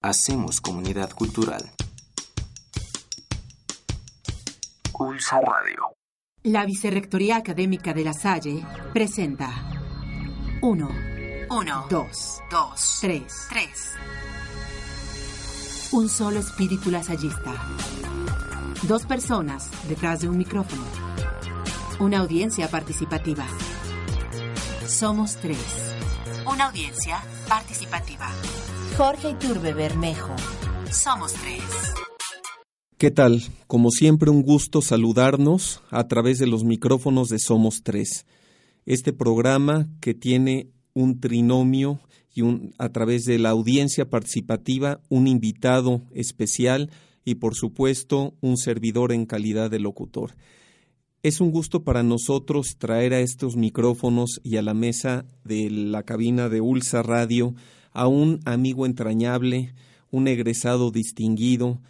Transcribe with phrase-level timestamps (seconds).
[0.00, 1.72] Hacemos comunidad cultural.
[4.92, 5.92] Pulsa Radio.
[6.44, 9.50] La Vicerrectoría Académica de La Salle presenta
[10.62, 10.88] 1,
[11.50, 13.22] 1, 2, 2, 3.
[13.50, 13.68] 3.
[15.90, 17.54] Un solo espíritu lasallista.
[18.84, 20.84] Dos personas detrás de un micrófono.
[21.98, 23.44] Una audiencia participativa.
[24.86, 25.58] Somos tres.
[26.46, 28.30] Una audiencia participativa.
[28.96, 30.34] Jorge Iturbe Bermejo.
[30.90, 31.62] Somos tres.
[32.96, 33.42] ¿Qué tal?
[33.66, 38.26] Como siempre, un gusto saludarnos a través de los micrófonos de Somos Tres.
[38.86, 42.00] Este programa que tiene un trinomio
[42.34, 46.90] y un, a través de la audiencia participativa, un invitado especial
[47.24, 50.34] y, por supuesto, un servidor en calidad de locutor.
[51.22, 56.04] Es un gusto para nosotros traer a estos micrófonos y a la mesa de la
[56.04, 57.54] cabina de Ulsa Radio
[57.98, 59.74] a un amigo entrañable,
[60.12, 61.80] un egresado distinguido,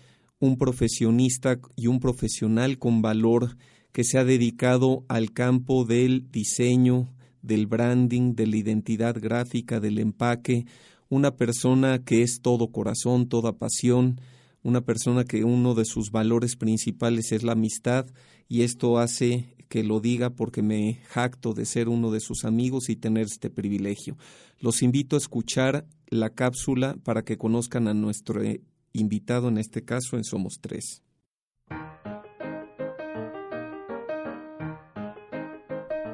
[0.41, 3.59] un profesionista y un profesional con valor
[3.93, 9.99] que se ha dedicado al campo del diseño, del branding, de la identidad gráfica, del
[9.99, 10.65] empaque,
[11.11, 14.19] una persona que es todo corazón, toda pasión,
[14.63, 18.07] una persona que uno de sus valores principales es la amistad
[18.49, 22.89] y esto hace que lo diga porque me jacto de ser uno de sus amigos
[22.89, 24.17] y tener este privilegio.
[24.59, 28.41] Los invito a escuchar la cápsula para que conozcan a nuestro
[28.93, 31.03] invitado, en este caso en Somos Tres.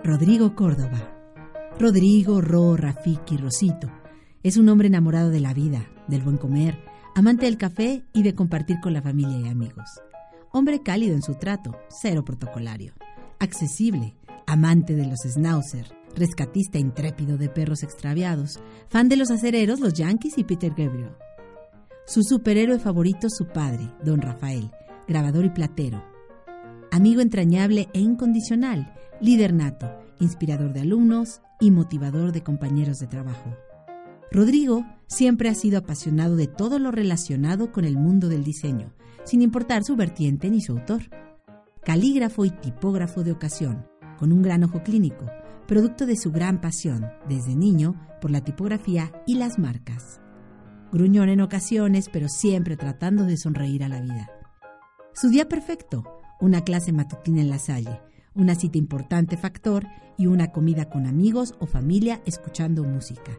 [0.03, 1.11] Rodrigo Córdoba.
[1.79, 3.91] Rodrigo, Ro, Rafiki, Rosito.
[4.43, 6.79] Es un hombre enamorado de la vida, del buen comer,
[7.15, 9.89] amante del café y de compartir con la familia y amigos.
[10.53, 12.93] Hombre cálido en su trato, cero protocolario.
[13.41, 14.15] Accesible,
[14.47, 20.39] amante de los schnauzer, rescatista intrépido de perros extraviados, fan de los acereros, los Yankees
[20.39, 21.13] y Peter Gabriel.
[22.07, 24.71] Su superhéroe favorito, su padre, don Rafael,
[25.09, 26.05] grabador y platero.
[26.91, 33.57] Amigo entrañable e incondicional, líder nato, inspirador de alumnos y motivador de compañeros de trabajo.
[34.31, 38.93] Rodrigo siempre ha sido apasionado de todo lo relacionado con el mundo del diseño,
[39.25, 41.03] sin importar su vertiente ni su autor.
[41.85, 43.87] Calígrafo y tipógrafo de ocasión,
[44.19, 45.27] con un gran ojo clínico,
[45.67, 50.21] producto de su gran pasión, desde niño, por la tipografía y las marcas.
[50.93, 54.31] Gruñón en ocasiones, pero siempre tratando de sonreír a la vida.
[55.13, 56.05] Su día perfecto,
[56.41, 58.01] una clase matutina en la Salle,
[58.35, 59.87] una cita importante factor
[60.19, 63.33] y una comida con amigos o familia escuchando música.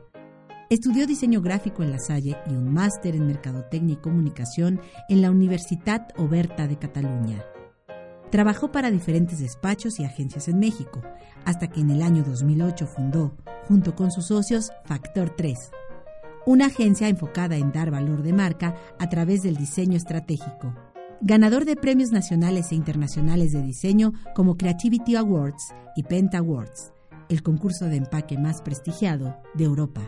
[0.69, 5.30] Estudió diseño gráfico en La Salle y un máster en Mercadotecnia y Comunicación en la
[5.30, 7.44] Universitat Oberta de Cataluña.
[8.31, 11.02] Trabajó para diferentes despachos y agencias en México,
[11.46, 13.36] hasta que en el año 2008 fundó,
[13.68, 15.72] junto con sus socios, Factor 3,
[16.46, 20.74] una agencia enfocada en dar valor de marca a través del diseño estratégico.
[21.22, 26.91] Ganador de premios nacionales e internacionales de diseño como Creativity Awards y Penta Awards,
[27.30, 30.02] el concurso de empaque más prestigiado de Europa.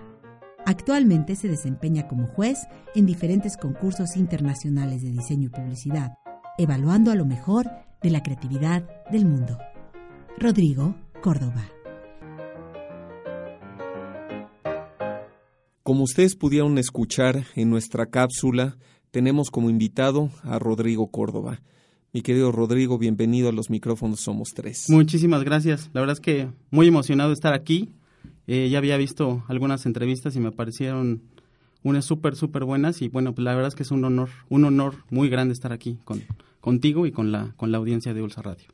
[0.66, 2.60] Actualmente se desempeña como juez
[2.94, 6.18] en diferentes concursos internacionales de diseño y publicidad,
[6.58, 9.58] evaluando a lo mejor de la creatividad del mundo.
[10.38, 11.70] Rodrigo Córdoba.
[15.84, 18.78] Como ustedes pudieron escuchar en nuestra cápsula,
[19.12, 21.62] tenemos como invitado a Rodrigo Córdoba.
[22.14, 24.86] Mi querido Rodrigo, bienvenido a los micrófonos Somos Tres.
[24.90, 25.90] Muchísimas gracias.
[25.94, 27.94] La verdad es que muy emocionado de estar aquí.
[28.48, 31.24] Eh, ya había visto algunas entrevistas y me parecieron
[31.84, 33.02] unas súper, súper buenas.
[33.02, 35.72] Y bueno, pues la verdad es que es un honor, un honor muy grande estar
[35.72, 36.24] aquí con,
[36.60, 38.68] contigo y con la, con la audiencia de Ulsa Radio.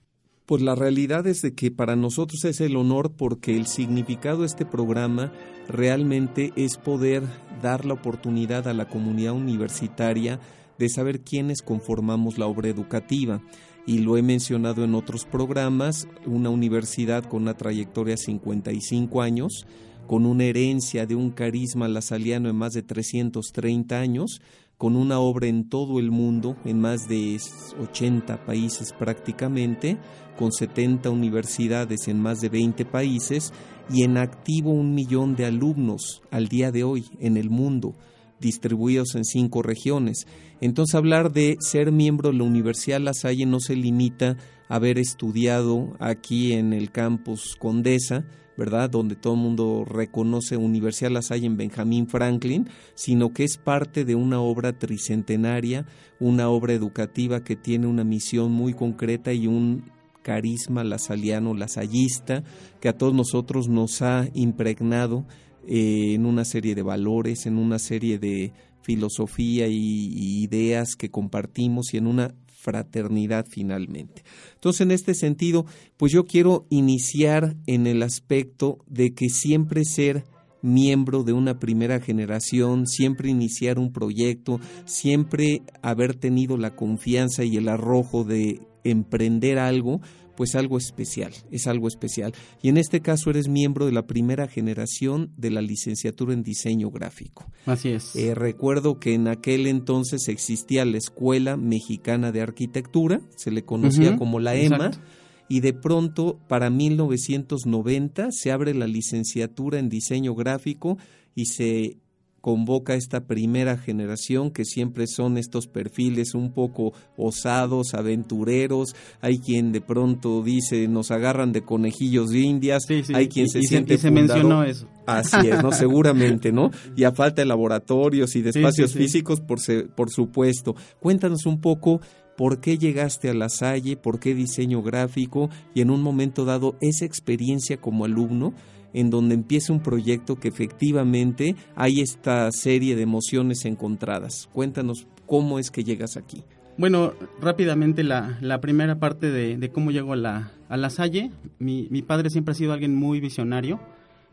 [0.46, 4.48] Pues la realidad es de que para nosotros es el honor porque el significado de
[4.48, 5.32] este programa
[5.70, 7.24] realmente es poder
[7.62, 10.42] dar la oportunidad a la comunidad universitaria
[10.78, 13.42] de saber quiénes conformamos la obra educativa.
[13.86, 19.66] Y lo he mencionado en otros programas, una universidad con una trayectoria de 55 años,
[20.08, 24.42] con una herencia de un carisma lasaliano en más de 330 años,
[24.78, 27.40] con una obra en todo el mundo, en más de
[27.82, 29.98] 80 países prácticamente,
[30.38, 33.54] con 70 universidades en más de 20 países
[33.90, 37.96] y en activo un millón de alumnos al día de hoy en el mundo,
[38.40, 40.28] distribuidos en cinco regiones.
[40.60, 44.98] Entonces hablar de ser miembro de la Universidad La Salle no se limita a haber
[44.98, 48.26] estudiado aquí en el campus Condesa,
[48.58, 48.90] ¿verdad?
[48.90, 54.06] Donde todo el mundo reconoce Universidad La Salle en Benjamín Franklin, sino que es parte
[54.06, 55.86] de una obra tricentenaria,
[56.20, 59.92] una obra educativa que tiene una misión muy concreta y un
[60.22, 62.44] carisma lasaliano, lasallista,
[62.80, 65.26] que a todos nosotros nos ha impregnado
[65.68, 71.94] eh, en una serie de valores, en una serie de filosofía y ideas que compartimos
[71.94, 74.24] y en una fraternidad finalmente.
[74.56, 75.66] Entonces, en este sentido,
[75.98, 80.24] pues yo quiero iniciar en el aspecto de que siempre ser
[80.62, 87.58] miembro de una primera generación, siempre iniciar un proyecto, siempre haber tenido la confianza y
[87.58, 90.00] el arrojo de emprender algo,
[90.36, 92.34] pues algo especial, es algo especial.
[92.62, 96.90] Y en este caso eres miembro de la primera generación de la licenciatura en diseño
[96.92, 97.46] gráfico.
[97.66, 98.16] Así es.
[98.16, 104.18] Eh, recuerdo que en aquel entonces existía la Escuela Mexicana de Arquitectura, se le conocía
[104.18, 105.08] como la EMA, exacto.
[105.50, 110.98] y de pronto para 1990 se abre la licenciatura en diseño gráfico
[111.36, 111.98] y se
[112.44, 119.72] convoca esta primera generación que siempre son estos perfiles un poco osados, aventureros, hay quien
[119.72, 123.60] de pronto dice nos agarran de conejillos de indias, Sí, sí, hay quien y- se
[123.60, 124.90] y siente y se mencionó eso.
[125.06, 125.72] Así es, ¿no?
[125.88, 126.70] Seguramente, ¿no?
[126.98, 128.98] Y a falta de laboratorios y de espacios sí.
[128.98, 130.76] físicos, por, se- por supuesto.
[131.00, 132.02] Cuéntanos un poco
[132.36, 136.76] por qué llegaste a La Salle, por qué diseño gráfico y en un momento dado
[136.82, 138.54] esa experiencia como alumno
[138.94, 144.50] en donde empieza un proyecto que efectivamente hay esta serie de emociones encontradas.
[144.54, 146.44] Cuéntanos cómo es que llegas aquí.
[146.78, 151.32] Bueno, rápidamente la, la primera parte de, de cómo llego a la, a la Salle.
[151.60, 153.80] Mi, mi padre siempre ha sido alguien muy visionario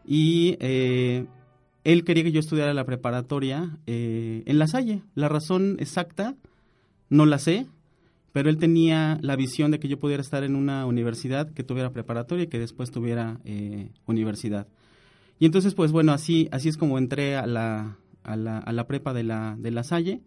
[0.07, 1.27] y eh,
[1.85, 5.03] él quería que yo estudiara la preparatoria eh, en la Salle.
[5.15, 6.35] La razón exacta
[7.11, 7.67] no la sé,
[8.33, 11.93] pero él tenía la visión de que yo pudiera estar en una universidad que tuviera
[11.93, 14.69] preparatoria y que después tuviera eh, universidad.
[15.39, 18.87] Y entonces, pues bueno, así, así es como entré a la, a la, a la
[18.87, 20.21] prepa de la, de la Salle.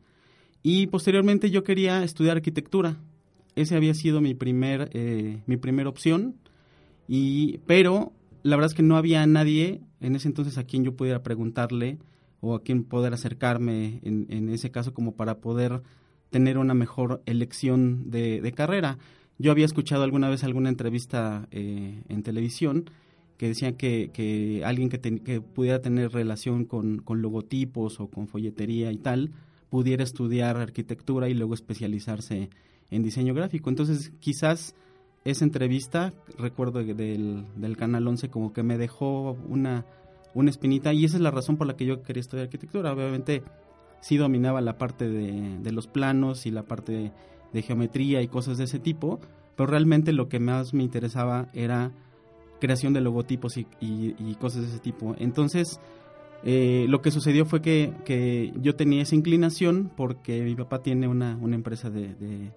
[0.63, 2.97] Y posteriormente yo quería estudiar arquitectura.
[3.55, 6.35] Ese había sido mi primer, eh, mi primera opción.
[7.07, 8.11] Y, pero
[8.41, 11.99] la verdad es que no había nadie en ese entonces a quien yo pudiera preguntarle
[12.41, 15.81] o a quien poder acercarme en, en ese caso como para poder
[16.33, 18.97] tener una mejor elección de, carrera.
[19.37, 22.89] Yo había escuchado alguna vez alguna entrevista eh, en televisión
[23.37, 29.29] que decía que, alguien que, pudiera tener relación con, logotipos o con folletería y tal,
[29.69, 32.49] pudiera estudiar arquitectura y luego especializarse
[32.89, 33.69] en diseño gráfico.
[33.69, 34.73] Entonces, quizás
[35.25, 39.85] esa entrevista, recuerdo del, del Canal 11, como que me dejó una,
[40.33, 42.91] una espinita y esa es la razón por la que yo quería estudiar arquitectura.
[42.91, 43.43] Obviamente,
[44.03, 47.11] sí dominaba la parte de, de los planos y la parte
[47.53, 49.19] de, geometría y cosas de ese tipo,
[49.55, 51.91] pero realmente lo que más me interesaba era
[52.59, 55.15] creación de logotipos y, y- y cosas de ese tipo.
[55.19, 55.79] Entonces,
[56.43, 61.07] eh, lo que sucedió fue que, que yo tenía esa inclinación porque mi papá tiene
[61.07, 62.51] una, una empresa de, de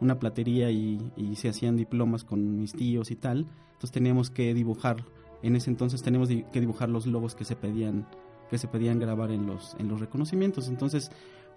[0.00, 3.46] una platería y, y se hacían diplomas con mis tíos y tal.
[3.74, 5.04] Entonces teníamos que dibujar,
[5.42, 8.06] en ese entonces teníamos que dibujar los logos que se pedían
[8.50, 10.68] que se pedían grabar en los, en los reconocimientos.
[10.68, 11.10] Entonces,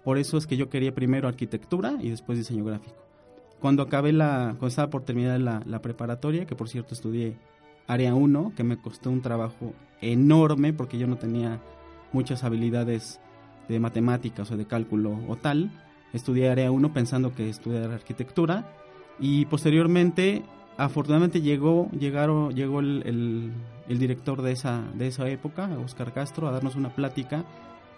[0.04, 2.96] por eso es que yo quería primero arquitectura y después diseño gráfico.
[3.60, 7.36] Cuando acabé la, cuando estaba por terminar la, la preparatoria, que por cierto estudié
[7.86, 11.60] área 1, que me costó un trabajo enorme porque yo no tenía
[12.12, 13.20] muchas habilidades
[13.68, 15.70] de matemáticas o de cálculo o tal.
[16.12, 18.66] Estudié área 1 pensando que estudiar arquitectura
[19.18, 20.42] y posteriormente
[20.76, 23.52] afortunadamente llegó llegaron llegó el, el-
[23.98, 27.44] director de esa de esa época Oscar Castro a darnos una plática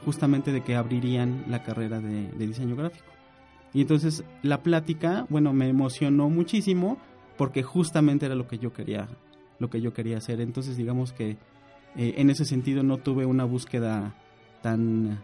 [0.05, 3.07] justamente de que abrirían la carrera de, diseño gráfico.
[3.73, 6.99] Y entonces la plática bueno me emocionó muchísimo
[7.37, 9.09] porque justamente era lo que yo quería
[9.59, 10.41] lo que yo quería hacer.
[10.41, 11.37] Entonces digamos que
[11.97, 14.15] eh, en ese sentido no tuve una búsqueda
[14.63, 15.23] tan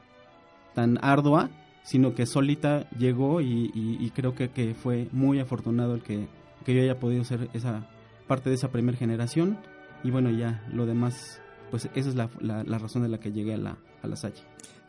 [0.74, 1.50] tan ardua
[1.82, 6.28] sino que solita llegó y, y- y creo que, que fue muy afortunado el que,
[6.64, 7.86] que yo haya podido ser esa
[8.26, 9.58] parte de esa primera generación
[10.04, 11.40] y bueno ya lo demás
[11.70, 14.16] pues esa es la, la- la razón de la que llegué a la, a la
[14.16, 14.42] Salle.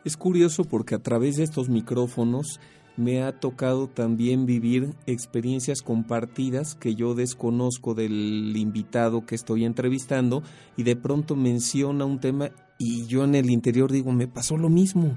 [0.04, 2.58] Es curioso porque a través de estos micrófonos
[2.96, 10.42] me ha tocado también vivir experiencias compartidas que yo desconozco del invitado que estoy entrevistando
[10.76, 14.68] y de pronto menciona un tema y yo en el interior digo, me pasó lo
[14.68, 15.16] mismo,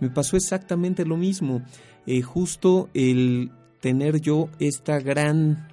[0.00, 1.62] me pasó exactamente lo mismo.
[2.06, 5.68] Eh, justo el tener yo esta gran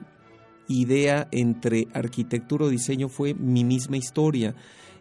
[0.69, 4.55] idea entre arquitectura o diseño fue mi misma historia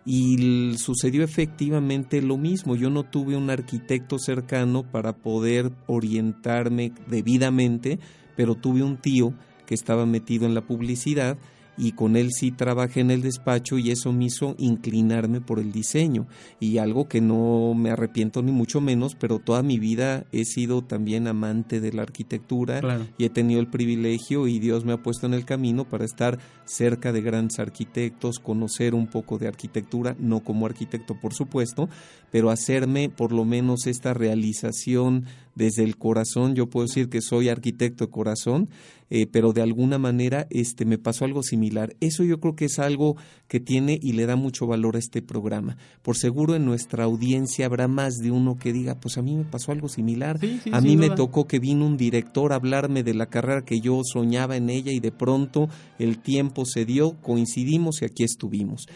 [0.05, 2.75] y sucedió efectivamente lo mismo.
[2.75, 7.99] Yo no tuve un arquitecto cercano para poder orientarme debidamente,
[8.35, 9.35] pero tuve un tío
[9.67, 11.37] que estaba metido en la publicidad
[11.79, 15.73] y con él sí trabajé en el despacho y eso me hizo inclinarme por el
[15.73, 16.27] diseño.
[16.61, 20.83] Y algo que no me arrepiento ni mucho menos, pero toda mi vida he sido
[20.83, 22.81] también amante de la arquitectura
[23.17, 26.39] y he tenido el privilegio y Dios me ha puesto en el camino para estar
[26.65, 31.89] cerca de grandes arquitectos, conocer un poco de arquitectura, no como arquitecto por supuesto,
[32.31, 35.27] pero hacerme por lo menos esta realización
[35.59, 38.69] desde el corazón, yo puedo decir que soy arquitecto de corazón,
[39.11, 41.97] eh, pero de alguna manera este, me pasó algo similar.
[42.01, 43.17] Eso yo creo que es algo
[43.49, 45.77] que tiene y le da mucho valor a este programa.
[46.03, 49.45] Por seguro en nuestra audiencia habrá más de uno que diga, pues a mí me
[49.45, 50.39] pasó algo similar.
[50.71, 54.01] a mí me tocó que vino un director a hablarme de la carrera que yo
[54.05, 55.69] soñaba en ella y de pronto
[55.99, 58.87] el tiempo se dio, coincidimos y aquí estuvimos.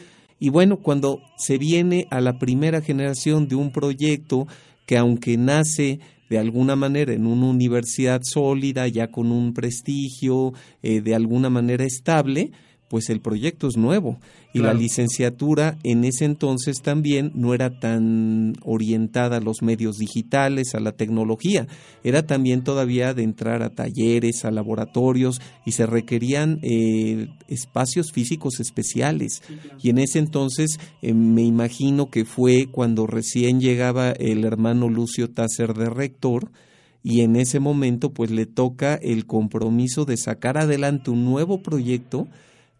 [0.43, 4.49] Y bueno, cuando se viene a la primera generación de un proyecto
[4.87, 11.01] que aunque nace de alguna manera en una universidad sólida, ya con un prestigio, eh,
[11.01, 12.51] de alguna manera estable,
[12.89, 14.19] pues el proyecto es nuevo
[14.53, 20.75] y la licenciatura en ese entonces también no era tan orientada a los medios digitales,
[20.75, 21.67] a la tecnología,
[22.05, 28.61] era también todavía de entrar a talleres, a laboratorios y se requerían eh, espacios físicos
[28.61, 29.43] especiales.
[29.83, 35.31] Y en ese entonces eh, me imagino que fue cuando recién llegaba el hermano Lucio
[35.31, 36.51] Tasser de rector,
[37.05, 42.29] y en ese momento pues le toca el compromiso de sacar adelante un nuevo proyecto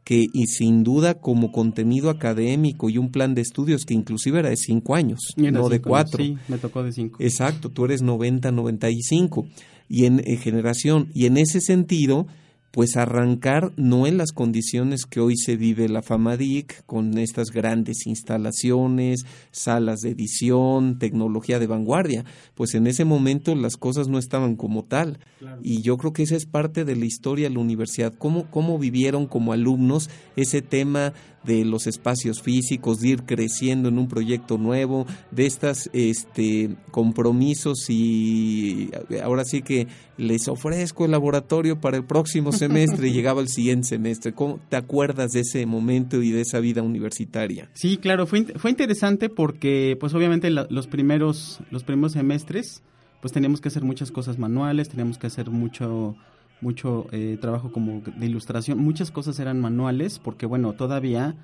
[0.05, 4.49] que y sin duda como contenido académico y un plan de estudios que inclusive era
[4.49, 6.23] de cinco años, no de cuatro.
[6.23, 7.19] Sí, me tocó de cinco.
[7.21, 9.47] Exacto, tú eres 90, 95
[9.89, 12.27] y en, en generación y en ese sentido
[12.73, 18.07] pues arrancar no en las condiciones que hoy se vive la FAMADIC, con estas grandes
[18.07, 22.25] instalaciones, salas de edición, tecnología de vanguardia,
[22.55, 25.19] pues en ese momento las cosas no estaban como tal.
[25.63, 28.79] Y yo creo que esa es parte de la historia de la universidad, cómo, cómo
[28.79, 31.13] vivieron como alumnos ese tema
[31.45, 37.89] de los espacios físicos, de ir creciendo en un proyecto nuevo, de estos este, compromisos
[37.89, 38.91] y
[39.23, 43.89] ahora sí que les ofrezco el laboratorio para el próximo semestre y llegaba el siguiente
[43.89, 44.33] semestre.
[44.33, 47.69] ¿Cómo te acuerdas de ese momento y de esa vida universitaria?
[47.75, 52.83] Sí, claro, fue, fue interesante porque pues obviamente los, primeros, los primeros semestres
[53.21, 56.17] pues teníamos que hacer muchas cosas manuales, teníamos que hacer mucho
[56.63, 58.79] mucho eh, trabajo como de ilustración.
[58.79, 61.35] Muchas cosas eran manuales porque, bueno, todavía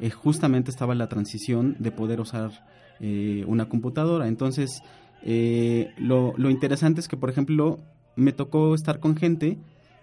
[0.00, 2.50] eh, justamente estaba la transición de poder usar
[3.00, 4.26] eh, una computadora.
[4.26, 4.82] Entonces,
[5.98, 7.78] lo, lo interesante es que, por ejemplo,
[8.16, 9.58] me tocó estar con gente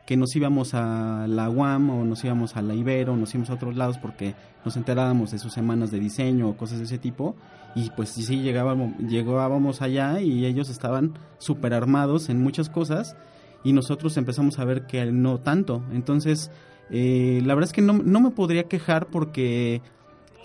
[0.09, 3.51] que nos íbamos a la UAM o nos íbamos a la Ibero, o nos íbamos
[3.51, 4.33] a otros lados porque
[4.65, 7.35] nos enterábamos de sus semanas de diseño o cosas de ese tipo
[7.75, 13.15] y pues sí llegábamos, llegábamos allá y ellos estaban súper armados en muchas cosas
[13.63, 15.83] y nosotros empezamos a ver que no tanto.
[15.91, 16.51] Entonces,
[16.89, 19.81] eh, la verdad es que no, no me podría quejar porque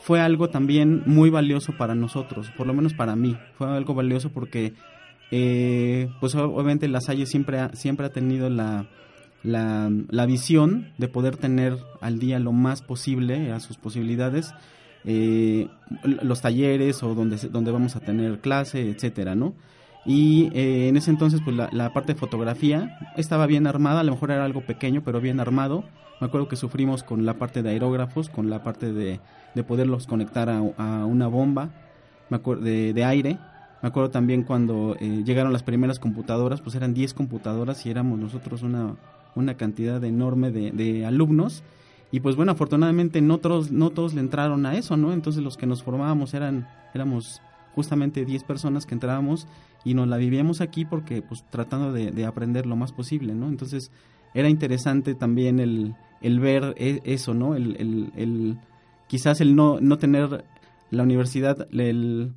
[0.00, 3.36] fue algo también muy valioso para nosotros, por lo menos para mí.
[3.56, 4.74] Fue algo valioso porque,
[5.30, 8.86] eh, pues obviamente la Salle siempre ha, siempre ha tenido la,
[9.42, 14.52] la, la, visión de poder tener al día lo más posible a sus posibilidades
[15.04, 15.68] eh,
[16.02, 19.54] los talleres o donde, donde vamos a tener clase, etcétera, ¿no?
[20.06, 24.12] Y eh, en ese entonces, pues la, parte de fotografía estaba bien armada, a lo
[24.12, 25.84] mejor era algo pequeño, pero bien armado.
[26.20, 29.20] Me acuerdo que sufrimos con la parte de aerógrafos, con la parte de,
[29.54, 31.70] de poderlos conectar a, una bomba
[32.30, 33.38] acuerdo, de, aire.
[33.82, 38.18] Me acuerdo también cuando eh, llegaron las primeras computadoras, pues eran 10 computadoras y éramos
[38.18, 38.96] nosotros una,
[39.34, 41.62] una cantidad enorme de, de alumnos.
[42.10, 45.12] Y pues bueno, afortunadamente no todos, no todos le entraron a eso, ¿no?
[45.12, 47.40] Entonces los que nos formábamos eran, éramos
[47.74, 49.46] justamente 10 personas que entrábamos
[49.84, 53.48] y nos la vivíamos aquí porque pues tratando de, aprender lo más posible, ¿no?
[53.48, 53.90] Entonces
[54.32, 57.54] era interesante también el, el ver e, eso, ¿no?
[57.54, 58.58] El, el, el,
[59.08, 60.44] quizás el no, no tener
[60.90, 62.32] la universidad, el,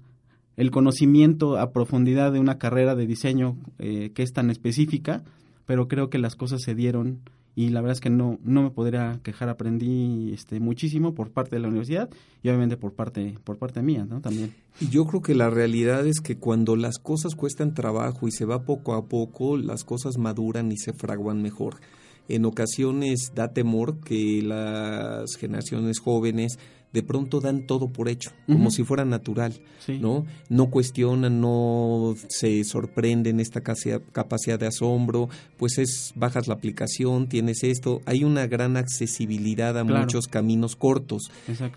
[0.58, 5.24] el conocimiento a profundidad de una carrera de diseño eh, que es tan específica,
[5.66, 7.20] pero creo que las cosas se dieron
[7.58, 11.56] y la verdad es que no, no me podría quejar, aprendí este, muchísimo por parte
[11.56, 12.08] de la universidad
[12.44, 14.22] y obviamente por parte, por parte mía, ¿no?
[14.22, 14.54] También.
[14.80, 18.46] Y yo creo que la realidad es que cuando las cosas cuestan trabajo y se
[18.46, 21.78] va poco a poco, las cosas maduran y se fraguan mejor.
[22.30, 26.60] En ocasiones da temor que las generaciones jóvenes
[26.94, 29.54] de pronto dan todo por hecho, como si fuera natural,
[30.00, 30.26] ¿no?
[30.50, 37.64] No cuestionan, no se sorprenden esta capacidad de asombro, pues es bajas la aplicación, tienes
[37.64, 41.30] esto, hay una gran accesibilidad a muchos caminos cortos.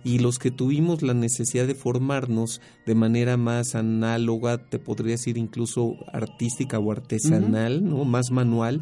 [0.05, 5.37] Y los que tuvimos la necesidad de formarnos de manera más análoga, te podría decir
[5.37, 8.05] incluso artística o artesanal, ¿no?
[8.05, 8.81] Más manual,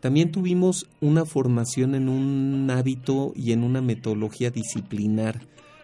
[0.00, 5.40] también tuvimos una formación en un hábito y en una metodología disciplinar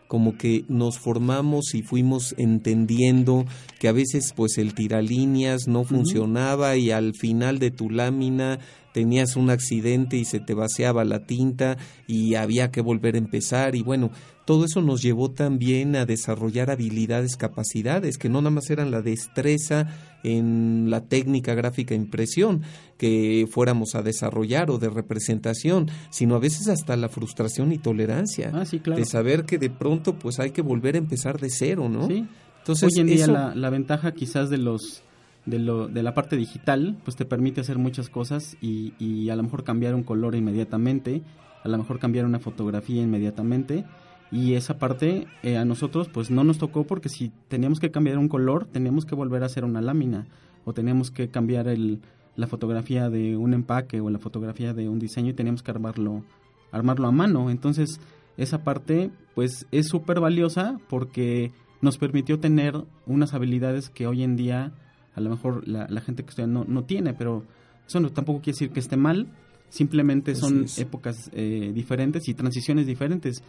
[0.06, 3.44] como que nos formamos y fuimos entendiendo
[3.78, 8.58] que a veces pues el tiralíneas no funcionaba y al final de tu lámina
[8.92, 13.74] tenías un accidente y se te vaciaba la tinta y había que volver a empezar
[13.74, 14.10] y bueno,
[14.46, 19.02] todo eso nos llevó también a desarrollar habilidades, capacidades, que no nada más eran la
[19.02, 19.88] destreza
[20.22, 22.62] en la técnica gráfica impresión
[22.96, 28.52] que fuéramos a desarrollar o de representación, sino a veces hasta la frustración y tolerancia
[28.54, 29.00] ah, sí, claro.
[29.00, 32.06] de saber que de pronto pues hay que volver a empezar de cero, ¿no?
[32.06, 32.24] Sí.
[32.58, 35.02] Entonces, Hoy en día la, la ventaja quizás de los
[35.44, 39.36] de, lo, de la parte digital, pues te permite hacer muchas cosas y, y a
[39.36, 41.22] lo mejor cambiar un color inmediatamente,
[41.64, 43.84] a lo mejor cambiar una fotografía inmediatamente
[44.30, 48.18] y esa parte eh, a nosotros pues no nos tocó porque si teníamos que cambiar
[48.18, 50.26] un color teníamos que volver a hacer una lámina
[50.64, 52.00] o teníamos que cambiar el,
[52.34, 56.24] la fotografía de un empaque o la fotografía de un diseño y teníamos que armarlo
[56.72, 57.50] armarlo a mano.
[57.50, 58.00] Entonces
[58.36, 62.74] esa parte pues es súper valiosa porque nos permitió tener
[63.06, 64.72] unas habilidades que hoy en día
[65.14, 67.44] a lo mejor la, gente que estudia no, no tiene pero
[67.86, 69.28] eso no, tampoco quiere decir que esté mal.
[69.68, 73.42] Simplemente son épocas eh, diferentes y transiciones diferentes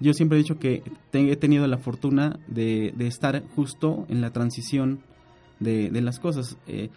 [0.00, 5.00] yo siempre he dicho que he tenido la fortuna de, estar justo en la transición
[5.60, 6.56] de, las cosas.
[6.66, 6.90] Eh,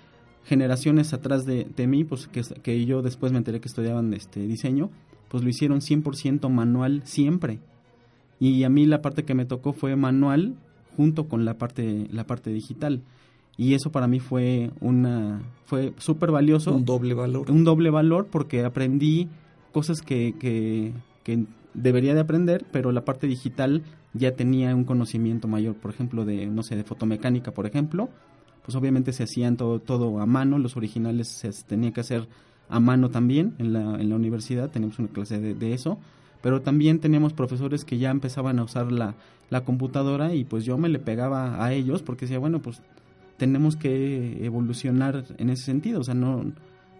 [0.43, 4.89] generaciones atrás de, mí, pues que, que, yo después me enteré que estudiaban este diseño,
[5.29, 7.60] pues lo hicieron 100% manual siempre.
[8.39, 10.55] Y a mí la parte que me tocó fue manual
[10.98, 13.01] junto con la parte, la parte digital.
[13.58, 16.74] Y eso para mí fue una fue súper valioso.
[16.74, 17.51] Un doble valor.
[17.51, 19.29] Un doble valor porque aprendí
[19.72, 20.93] cosas que, que,
[21.24, 26.25] que debería de aprender, pero la parte digital ya tenía un conocimiento mayor, por ejemplo,
[26.25, 28.09] de, no sé, de fotomecánica, por ejemplo,
[28.63, 32.27] pues obviamente se hacían todo, todo a mano, los originales se tenía que hacer
[32.69, 35.99] a mano también en la, en la universidad, teníamos una clase de, eso,
[36.41, 39.15] pero también teníamos profesores que ya empezaban a usar la,
[39.49, 42.81] la computadora y pues yo me le pegaba a ellos porque decía, bueno, pues
[43.37, 46.45] tenemos que evolucionar en ese sentido, o sea, no,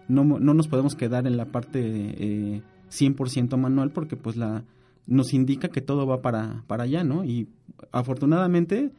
[0.08, 1.80] no, no nos podemos quedar en la parte...
[1.82, 2.62] Eh,
[2.92, 4.64] 100% manual porque pues la
[5.06, 7.24] nos indica que todo va para, para allá, ¿no?
[7.24, 7.48] Y
[7.90, 8.92] afortunadamente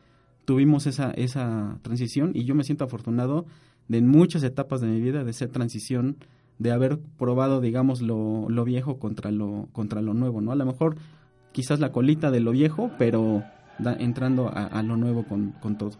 [0.46, 3.46] tuvimos esa, esa transición y yo me siento afortunado
[3.88, 6.18] de en muchas etapas de mi vida de ser transición,
[6.60, 10.52] de haber probado, digamos, lo, lo viejo contra lo, contra lo nuevo, ¿no?
[10.52, 10.98] A lo mejor
[11.52, 13.44] quizás la colita de lo viejo, pero
[14.00, 15.92] entrando a, a, lo nuevo con, con todo.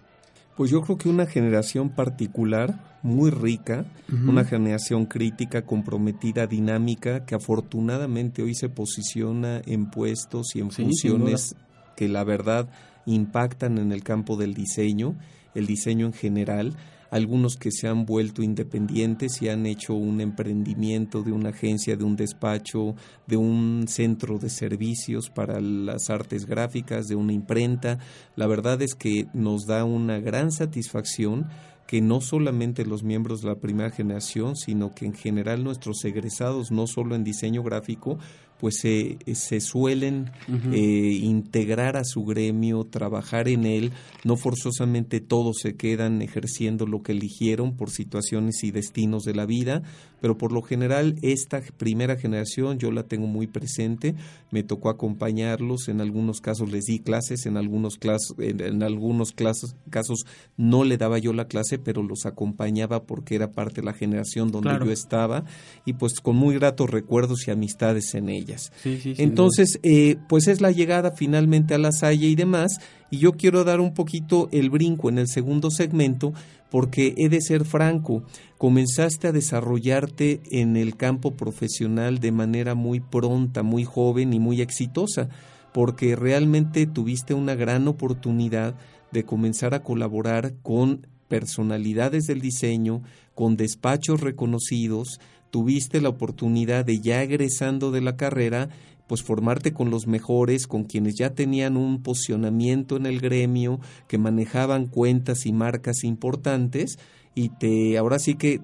[0.56, 3.86] Pues yo creo que una generación particular, muy rica,
[4.28, 11.56] una generación crítica, comprometida, dinámica, que afortunadamente hoy se posiciona en puestos y en funciones
[11.96, 12.70] que la verdad
[13.06, 15.16] impactan en el campo del diseño,
[15.56, 16.76] el diseño en general,
[17.14, 22.04] algunos que se han vuelto independientes y han hecho un emprendimiento de una agencia, de
[22.04, 22.96] un despacho,
[23.28, 28.00] de un centro de servicios para las artes gráficas, de una imprenta.
[28.36, 31.46] La verdad es que nos da una gran satisfacción
[31.86, 36.72] que no solamente los miembros de la primera generación, sino que en general nuestros egresados,
[36.72, 38.18] no solo en diseño gráfico,
[38.64, 40.32] pues se, se suelen
[40.72, 43.92] eh, integrar a su gremio, trabajar en él,
[44.24, 49.46] no forzosamente todos se quedan ejerciendo lo que eligieron por situaciones y destinos de la
[49.46, 49.84] vida,
[50.22, 54.16] pero por lo general esta primera generación yo la tengo muy presente,
[54.52, 58.00] me tocó acompañarlos, en algunos casos les di clases, en algunos,
[58.38, 63.82] en, algunos casos no le daba yo la clase, pero los acompañaba porque era parte
[63.82, 65.44] de la generación donde yo estaba.
[65.84, 68.53] Y pues con muy gratos recuerdos y amistades en ella.
[68.84, 72.80] Entonces, eh, pues es la llegada finalmente a la Salle y demás,
[73.12, 76.34] y yo quiero dar un poquito el brinco en el segundo segmento,
[76.70, 78.24] porque he de ser franco,
[78.58, 84.62] comenzaste a desarrollarte en el campo profesional de manera muy pronta, muy joven y muy
[84.62, 85.30] exitosa,
[85.72, 88.76] porque realmente tuviste una gran oportunidad
[89.12, 93.04] de comenzar a colaborar con personalidades del diseño,
[93.36, 95.20] con despachos reconocidos,
[95.54, 98.70] tuviste la oportunidad de ya egresando de la carrera,
[99.06, 104.18] pues formarte con los mejores, con quienes ya tenían un posicionamiento en el gremio, que
[104.18, 106.98] manejaban cuentas y marcas importantes
[107.36, 108.62] y te ahora sí que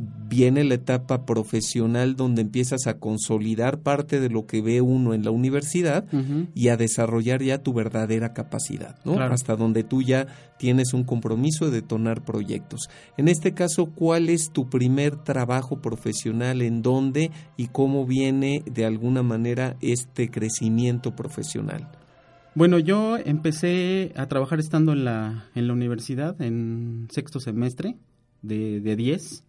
[0.00, 5.24] viene la etapa profesional donde empiezas a consolidar parte de lo que ve uno en
[5.24, 6.06] la universidad
[6.54, 9.20] y a desarrollar ya tu verdadera capacidad, ¿no?
[9.20, 10.26] Hasta donde tú ya
[10.58, 12.88] tienes un compromiso de detonar proyectos.
[13.18, 16.62] En este caso, ¿cuál es tu primer trabajo profesional?
[16.62, 21.90] ¿En dónde y cómo viene de alguna manera este crecimiento profesional?
[22.54, 27.96] Bueno, yo empecé a trabajar estando en la, en la universidad, en sexto semestre
[28.42, 29.44] de 10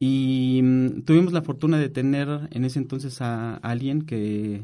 [0.00, 4.62] Y mm, tuvimos la fortuna de tener en ese entonces a, alguien que,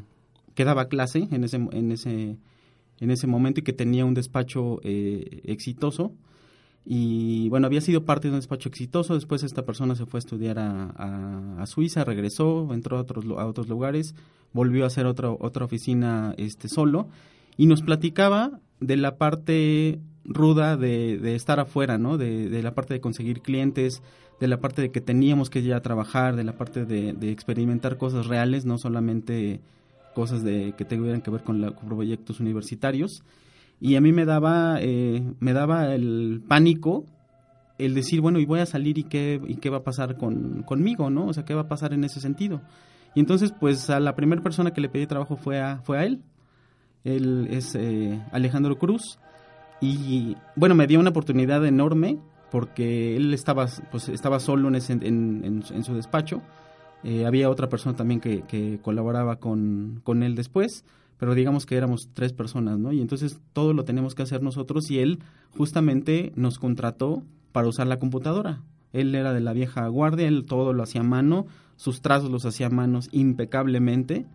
[0.55, 2.37] daba clase en ese, en, ese,
[2.99, 6.13] en ese momento y que tenía un despacho eh, exitoso.
[6.85, 9.15] Y bueno, había sido parte de un despacho exitoso.
[9.15, 13.45] Después esta persona se fue a estudiar a, a, Suiza, regresó, entró a otros, a
[13.47, 14.13] otros lugares,
[14.53, 17.09] volvió a hacer otra, otra oficina este, solo
[17.57, 22.17] y nos platicaba de la parte ruda de, de estar afuera, ¿no?
[22.17, 24.01] De, de, la parte de conseguir clientes,
[24.39, 27.97] de la parte de que teníamos que ya trabajar, de la parte de, de experimentar
[27.97, 29.61] cosas reales, no solamente
[30.15, 33.23] cosas de que tuvieran que ver con, proyectos universitarios.
[33.79, 37.05] Y a mí me daba, eh, me daba el pánico
[37.77, 40.63] el decir, bueno, y voy a salir y qué, y qué va a pasar con,
[40.63, 41.27] conmigo, ¿no?
[41.27, 42.61] O sea, ¿qué va a pasar en ese sentido?
[43.15, 46.05] Y entonces, pues a la primera persona que le pedí trabajo fue a, fue a
[46.05, 46.21] él.
[47.05, 49.17] Él es eh, Alejandro Cruz.
[49.79, 52.19] Y bueno, me dio una oportunidad enorme
[52.51, 56.41] porque él estaba, pues, estaba solo en, su despacho.
[57.03, 60.83] Eh, había otra persona también que, que colaboraba con, con él después
[61.17, 62.91] pero digamos que éramos tres personas, ¿no?
[62.91, 65.19] Y entonces todo lo tenemos que hacer nosotros y él
[65.57, 68.61] justamente nos contrató para usar la computadora.
[68.91, 72.45] Él era de la vieja guardia, él todo lo hacía a mano, sus trazos los
[72.45, 74.25] hacía a manos impecablemente.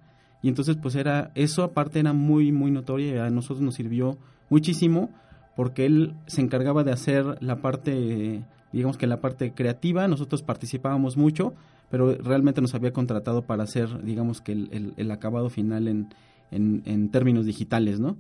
[0.43, 4.19] Y entonces pues era, eso aparte era muy, muy notorio y a nosotros nos sirvió
[4.49, 5.11] muchísimo
[5.57, 11.17] porque él se encargaba de hacer la parte, digamos que la parte creativa, nosotros participábamos
[11.17, 11.55] mucho,
[11.91, 16.09] pero realmente nos había contratado para hacer, digamos que el, el acabado final en,
[16.51, 18.17] en, términos digitales, ¿no?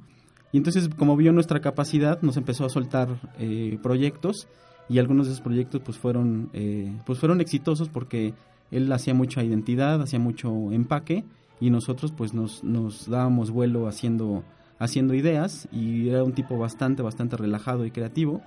[0.53, 4.49] Y entonces, como vio nuestra capacidad, nos empezó a soltar eh, proyectos
[4.89, 8.35] y algunos de esos proyectos pues fueron, eh, pues fueron exitosos porque
[8.73, 11.25] él hacía mucha identidad, hacía mucho empaque
[11.61, 14.43] y nosotros pues nos, nos dábamos vuelo haciendo,
[14.79, 18.41] haciendo ideas y era un tipo bastante, bastante relajado y creativo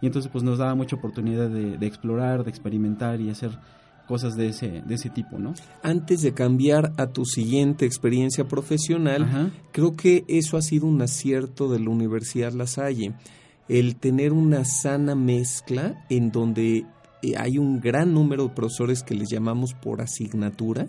[0.00, 3.58] y entonces pues nos daba mucha oportunidad de, de explorar, de experimentar y hacer
[4.08, 5.54] cosas de ese, de ese tipo, ¿no?
[5.82, 11.68] Antes de cambiar a tu siguiente experiencia profesional, creo que eso ha sido un acierto
[11.68, 13.12] de la Universidad La Salle,
[13.68, 16.86] el tener una sana mezcla en donde
[17.22, 20.88] eh, hay un gran número de profesores que les llamamos por asignatura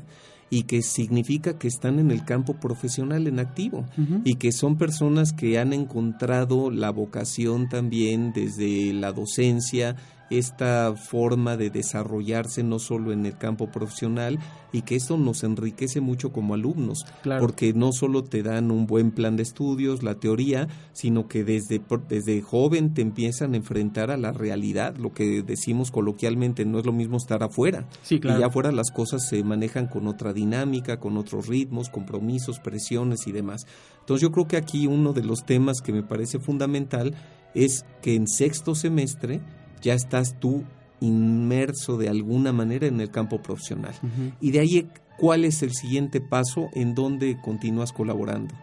[0.49, 3.85] y que significa que están en el campo profesional en activo
[4.23, 9.95] y que son personas que han encontrado la vocación también desde la docencia,
[10.29, 14.39] esta forma de desarrollarse no solo en el campo profesional
[14.71, 17.05] y que esto nos enriquece mucho como alumnos,
[17.39, 21.81] porque no solo te dan un buen plan de estudios, la teoría, sino que desde,
[22.07, 26.85] desde joven te empiezan a enfrentar a la realidad, lo que decimos coloquialmente, no es
[26.85, 27.87] lo mismo estar afuera.
[28.09, 33.25] Y allá afuera las cosas se manejan con otra dinámica, con otros ritmos, compromisos, presiones
[33.27, 33.65] y demás.
[34.01, 37.15] Entonces yo creo que aquí uno de los temas que me parece fundamental
[37.53, 39.41] es que en sexto semestre
[39.81, 40.63] ya estás tú
[41.01, 43.93] inmerso de alguna manera en el campo profesional.
[44.41, 48.53] Y de ahí, ¿cuál es el siguiente paso en donde continúas colaborando?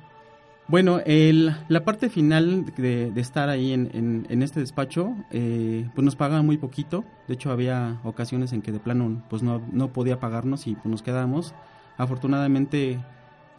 [0.68, 6.16] Bueno, el, la parte final de, estar ahí en, en, este despacho, eh, pues nos
[6.16, 7.04] pagaban muy poquito.
[7.28, 10.86] De hecho, había ocasiones en que de plano pues no, no podía pagarnos y pues
[10.86, 11.54] nos quedábamos.
[11.96, 12.98] Afortunadamente,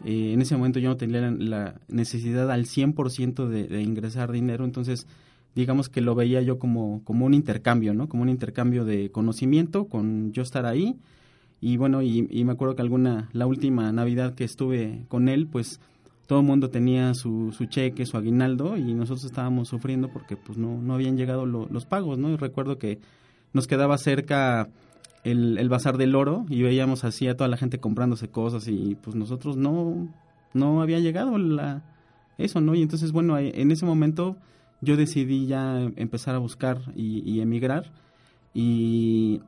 [0.03, 4.65] eh, en ese momento yo no tenía la, necesidad al 100% de, de ingresar dinero,
[4.65, 5.07] entonces
[5.55, 8.07] digamos que lo veía yo como, como un intercambio, ¿no?
[8.07, 10.97] Como un intercambio de conocimiento con yo estar ahí.
[11.59, 15.79] Y bueno, y, me acuerdo que alguna, la última Navidad que estuve con él, pues
[16.27, 20.57] todo el mundo tenía su, su cheque, su aguinaldo y nosotros estábamos sufriendo porque pues
[20.57, 22.35] no, no habían llegado los pagos, ¿no?
[22.37, 22.99] Recuerdo que
[23.53, 24.69] nos quedaba cerca
[25.23, 28.95] el, el Bazar del Oro y veíamos así a toda la gente comprándose cosas y
[29.01, 30.07] pues nosotros no,
[30.53, 31.81] no había llegado la,
[32.37, 32.75] eso, ¿no?
[32.75, 34.37] Y entonces, bueno, en ese momento
[34.81, 37.91] yo decidí ya empezar a buscar y, emigrar
[38.53, 39.41] y,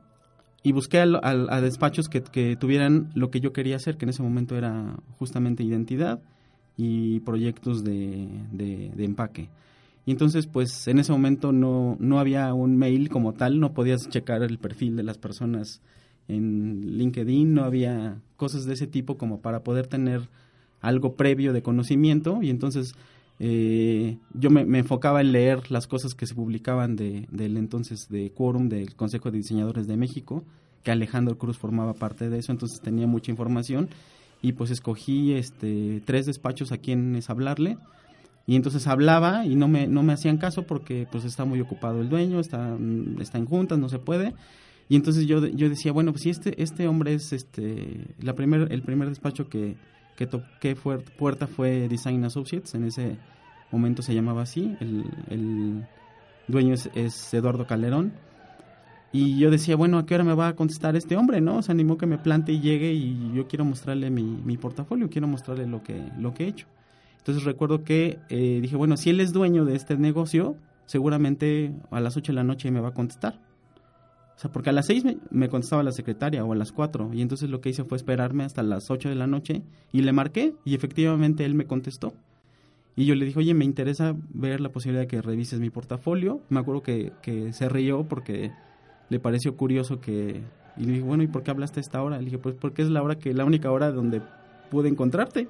[0.64, 4.96] busqué a, despachos que, tuvieran lo que yo quería hacer, que en ese momento era
[5.18, 6.20] justamente identidad
[6.76, 9.48] y proyectos de, empaque.
[10.06, 14.08] Y entonces, pues en ese momento no, no había un mail como tal, no podías
[14.08, 15.82] checar el perfil de las personas
[16.26, 20.22] en LinkedIn, no había cosas de ese tipo como para poder tener
[20.80, 22.94] algo previo de conocimiento y entonces
[23.42, 28.30] eh, yo me, enfocaba en leer las cosas que se publicaban de, del entonces de
[28.32, 30.44] Quórum, del Consejo de Diseñadores de México,
[30.82, 33.88] que Alejandro Cruz formaba parte de eso, entonces tenía mucha información
[34.42, 37.78] y pues escogí este tres despachos a quienes hablarle
[38.46, 42.02] y entonces hablaba y no me no me hacían caso porque pues está muy ocupado
[42.02, 42.76] el dueño, está
[43.20, 44.34] está en juntas, no se puede.
[44.90, 48.70] Y entonces yo, yo decía, bueno, pues si este este hombre es este la primer
[48.70, 49.76] el primer despacho que
[50.20, 53.16] que toqué puerta fue Design Associates, en ese
[53.70, 55.86] momento se llamaba así, el,
[56.46, 58.12] dueño es, Eduardo Calderón.
[59.12, 61.62] Y yo decía, bueno, ¿a qué hora me va a contestar este hombre, no?
[61.62, 65.26] Se animó que me plante y llegue y yo quiero mostrarle mi, mi portafolio, quiero
[65.26, 66.66] mostrarle lo que, lo que he hecho.
[67.16, 70.54] Entonces recuerdo que eh, dije, bueno, si él es dueño de este negocio,
[70.84, 73.38] seguramente a las 8 de la noche me va a contestar.
[74.40, 77.10] O sea, porque a las 6 me, contestaba la secretaria o a las 4.
[77.12, 79.60] Y entonces lo que hice fue esperarme hasta las 8 de la noche
[79.92, 82.14] y le marqué y efectivamente él me contestó.
[82.96, 86.40] Y yo le dije, oye, me interesa ver la posibilidad de que revises mi portafolio.
[86.48, 88.50] Me acuerdo que, que se rió porque
[89.10, 90.40] le pareció curioso que...
[90.78, 92.16] Y le dije, bueno, ¿y por qué hablaste a esta hora?
[92.16, 94.22] Le dije, pues porque es la hora que la única hora donde
[94.70, 95.48] pude encontrarte.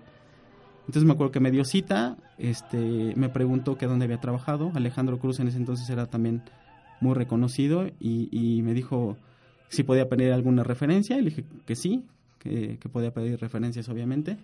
[0.81, 4.72] Entonces me acuerdo que me dio cita, este, me preguntó que dónde había trabajado.
[4.74, 6.42] Alejandro Cruz en ese entonces era también
[7.01, 9.17] muy reconocido y, me dijo
[9.69, 11.17] si podía pedir alguna referencia.
[11.17, 12.05] Y le dije que sí,
[12.39, 14.37] que, podía pedir referencias obviamente.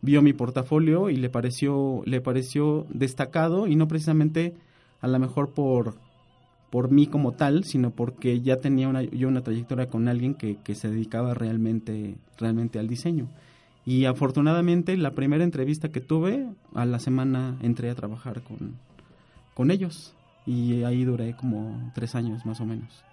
[0.00, 4.54] Vio mi portafolio y le pareció, le pareció destacado y no precisamente
[5.00, 5.94] a lo mejor por,
[6.70, 10.74] por mí como tal, sino porque ya tenía yo una trayectoria con alguien que, que
[10.74, 13.28] se dedicaba realmente, realmente al diseño.
[13.84, 18.76] Y afortunadamente la primera entrevista que tuve, a la semana entré a trabajar con,
[19.54, 20.14] con ellos
[20.46, 23.04] y ahí duré como tres años más o menos.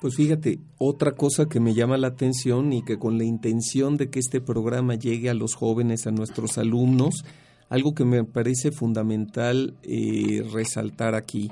[0.00, 4.08] Pues fíjate, otra cosa que me llama la atención y que con la intención de
[4.08, 7.24] que este programa llegue a los jóvenes, a nuestros alumnos,
[7.68, 11.50] algo que me parece fundamental eh, resaltar aquí.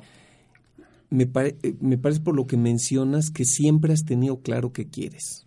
[1.11, 5.47] Me, eh, me parece por lo que mencionas que siempre has tenido claro que quieres.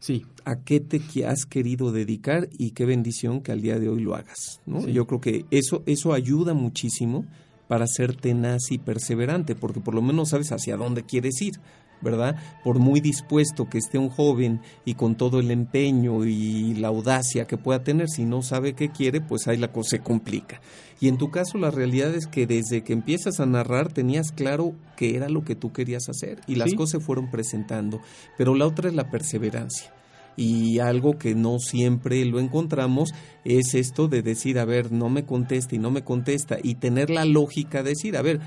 [0.00, 0.26] Sí.
[0.44, 4.16] ¿A qué te has querido dedicar y qué bendición que al día de hoy lo
[4.16, 4.60] hagas?
[4.66, 4.84] ¿no?
[4.88, 7.24] Yo creo que eso, eso ayuda muchísimo
[7.72, 11.54] para ser tenaz y perseverante, porque por lo menos sabes hacia dónde quieres ir,
[12.02, 12.36] ¿verdad?
[12.62, 17.46] Por muy dispuesto que esté un joven y con todo el empeño y la audacia
[17.46, 20.60] que pueda tener, si no sabe qué quiere, pues ahí la cosa se complica.
[21.00, 24.74] Y en tu caso la realidad es que desde que empiezas a narrar tenías claro
[24.98, 28.02] qué era lo que tú querías hacer y las cosas se fueron presentando,
[28.36, 29.94] pero la otra es la perseverancia
[30.36, 33.12] y algo que no siempre lo encontramos
[33.44, 37.10] es esto de decir, a ver, no me contesta y no me contesta y tener
[37.10, 38.40] la lógica de decir, a ver,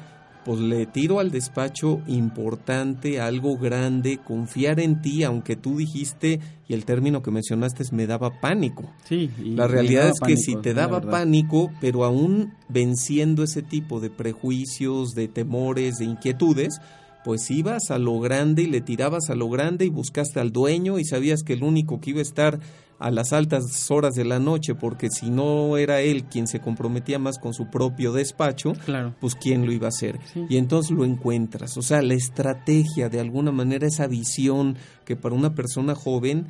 [0.45, 6.75] pues le tiro al despacho importante, algo grande, confiar en ti, aunque tú dijiste, y
[6.75, 8.83] el término que mencionaste es me daba pánico.
[9.09, 14.11] Sí, la realidad es que si te daba pánico, pero aún venciendo ese tipo de
[14.11, 16.79] prejuicios, de temores, de inquietudes,
[17.25, 20.99] pues ibas a lo grande y le tirabas a lo grande y buscaste al dueño
[20.99, 22.59] y sabías que el único que iba a estar
[22.99, 27.17] a las altas horas de la noche, porque si no era él quien se comprometía
[27.17, 29.15] más con su propio despacho, claro.
[29.19, 30.19] pues quién lo iba a hacer.
[30.49, 31.75] Y entonces lo encuentras.
[31.77, 36.45] O sea, la estrategia, de alguna manera, esa visión que para una persona joven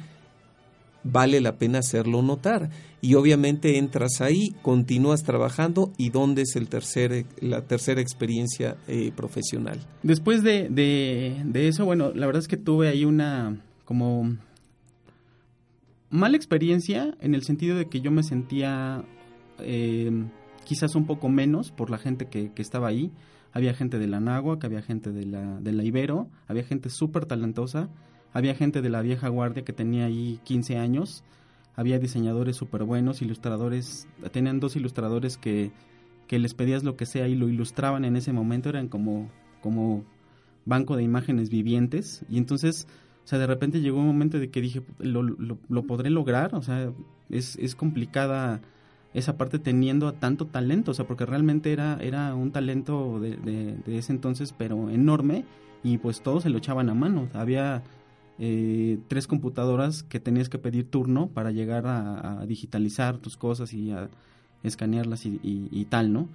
[1.06, 2.70] vale la pena hacerlo notar.
[3.06, 9.12] Y obviamente entras ahí, continúas trabajando y dónde es el tercer, la tercera experiencia eh,
[9.16, 9.78] profesional.
[10.02, 14.36] Después de, de, eso, bueno, la verdad es que tuve ahí una como
[16.10, 19.04] mala experiencia en el sentido de que yo me sentía
[19.60, 20.12] eh,
[20.64, 23.12] quizás un poco menos por la gente que, estaba ahí.
[23.52, 27.28] Había gente de la que había gente de la, de la Ibero, había gente súper
[27.28, 27.88] talentosa
[28.36, 31.24] había gente de la vieja guardia que tenía ahí 15 años,
[31.76, 35.72] había diseñadores súper buenos, ilustradores, tenían dos ilustradores que,
[36.28, 39.30] que les pedías lo que sea y lo ilustraban en ese momento, eran como,
[39.62, 40.04] como
[40.66, 42.88] banco de imágenes vivientes y entonces,
[43.24, 46.56] o sea, de repente llegó un momento de que dije, ¿lo, lo, podré lograr?
[46.56, 46.92] O sea,
[47.30, 48.62] es, es complicada
[49.14, 53.38] esa parte teniendo a tanto talento, o sea, porque realmente era, era un talento de,
[53.38, 55.46] de, de ese entonces, pero enorme,
[55.84, 57.30] y pues todos se lo echaban a mano.
[57.34, 57.84] Había
[58.38, 63.92] eh, tres computadoras que tenías que pedir turno para llegar a, digitalizar tus cosas y
[63.92, 64.10] a
[64.64, 66.28] escanearlas y, tal, ¿no?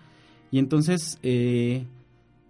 [0.50, 1.84] Y entonces, eh,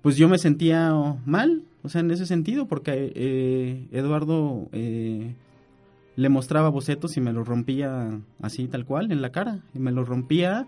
[0.03, 0.93] pues yo me sentía
[1.27, 7.49] mal, o sea, en ese sentido, porque eh, Eduardo le mostraba bocetos y me los
[7.49, 10.67] rompía así, tal cual, en la cara, y me los rompía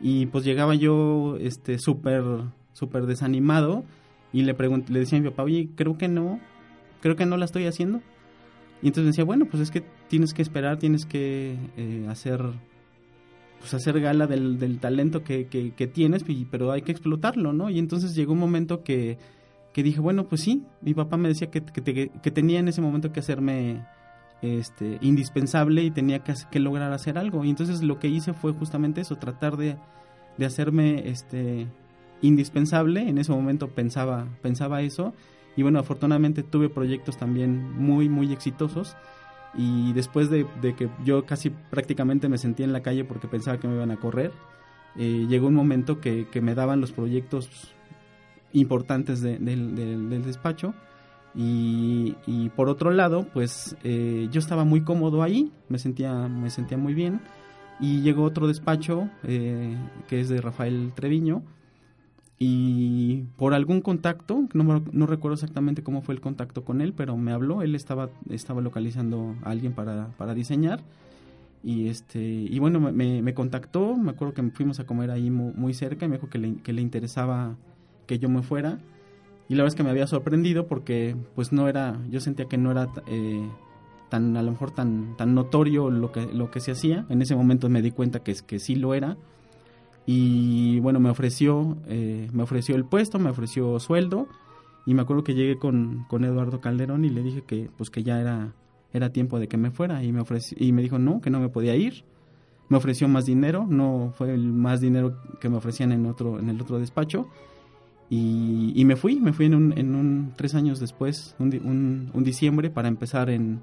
[0.00, 2.24] y pues llegaba yo este súper
[2.72, 3.84] súper desanimado
[4.32, 6.40] y le le decía a mi papá, oye, creo que no,
[7.00, 8.00] creo que no la estoy haciendo.
[8.82, 12.42] Y entonces decía, bueno, pues es que tienes que esperar, tienes que eh, hacer
[13.62, 17.70] pues hacer gala del, del talento que, que, tienes, pero hay que explotarlo, ¿no?
[17.70, 19.18] Y entonces llegó un momento que,
[19.72, 23.12] que dije, bueno, pues sí, mi papá me decía que, que, tenía en ese momento
[23.12, 23.86] que hacerme
[24.42, 27.44] este, indispensable y tenía que, que, lograr hacer algo.
[27.44, 29.76] Y entonces lo que hice fue justamente eso, tratar de,
[30.38, 31.68] de hacerme este,
[32.20, 33.08] indispensable.
[33.08, 35.14] En ese momento pensaba, pensaba eso
[35.56, 38.96] y bueno, afortunadamente tuve proyectos también muy, muy exitosos.
[39.54, 43.68] Y después de, que yo casi prácticamente me sentía en la calle porque pensaba que
[43.68, 44.32] me iban a correr,
[44.96, 47.74] eh, llegó un momento que, me daban los proyectos
[48.54, 50.74] importantes del despacho
[51.34, 56.48] Y, y por otro lado, pues eh, yo estaba muy cómodo ahí, me sentía, me
[56.48, 57.20] sentía muy bien.
[57.78, 59.76] Y llegó otro despacho eh,
[60.08, 61.42] que es de Rafael Treviño.
[62.38, 67.16] Y por algún contacto, no, no recuerdo exactamente cómo fue el contacto con él, pero
[67.16, 70.82] me habló, él estaba, estaba localizando a alguien para, para diseñar
[71.62, 75.52] y este y bueno me, me, contactó me acuerdo que fuimos a comer ahí muy,
[75.54, 77.56] muy, cerca y me dijo que le, que le interesaba
[78.06, 78.78] que yo me fuera
[79.48, 82.58] y la verdad es que me había sorprendido porque pues no era yo sentía que
[82.58, 83.48] no era eh,
[84.08, 87.36] tan a lo mejor tan tan notorio lo que lo que se hacía en ese
[87.36, 89.16] momento me di cuenta que que sí lo era
[90.06, 94.26] y bueno me ofreció eh, me ofreció el puesto me ofreció sueldo
[94.84, 98.02] y me acuerdo que llegué con, con Eduardo Calderón y le dije que pues que
[98.02, 98.52] ya era
[98.92, 101.40] era tiempo de que me fuera y me ofreció, y me dijo no, que no
[101.40, 102.04] me podía ir.
[102.68, 106.48] Me ofreció más dinero, no fue el más dinero que me ofrecían en otro en
[106.48, 107.28] el otro despacho.
[108.08, 112.24] Y, y me fui, me fui en un, en un tres años después, un, un,
[112.24, 113.60] diciembre, para empezar en,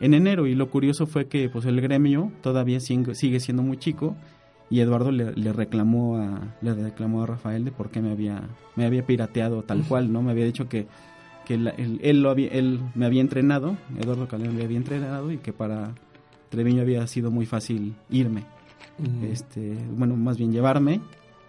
[0.00, 0.46] en enero.
[0.46, 4.14] Y lo curioso fue que pues el gremio todavía sigue siendo muy chico
[4.70, 8.42] y Eduardo le, le, reclamó a le reclamó a Rafael de por qué me había
[8.76, 10.86] me había pirateado tal cual no me había dicho que
[11.48, 15.38] que él, él, lo había, él me había entrenado, Eduardo Calderón me había entrenado y
[15.38, 15.94] que para
[16.50, 18.44] Treviño había sido muy fácil irme.
[19.22, 21.00] este Bueno, más bien llevarme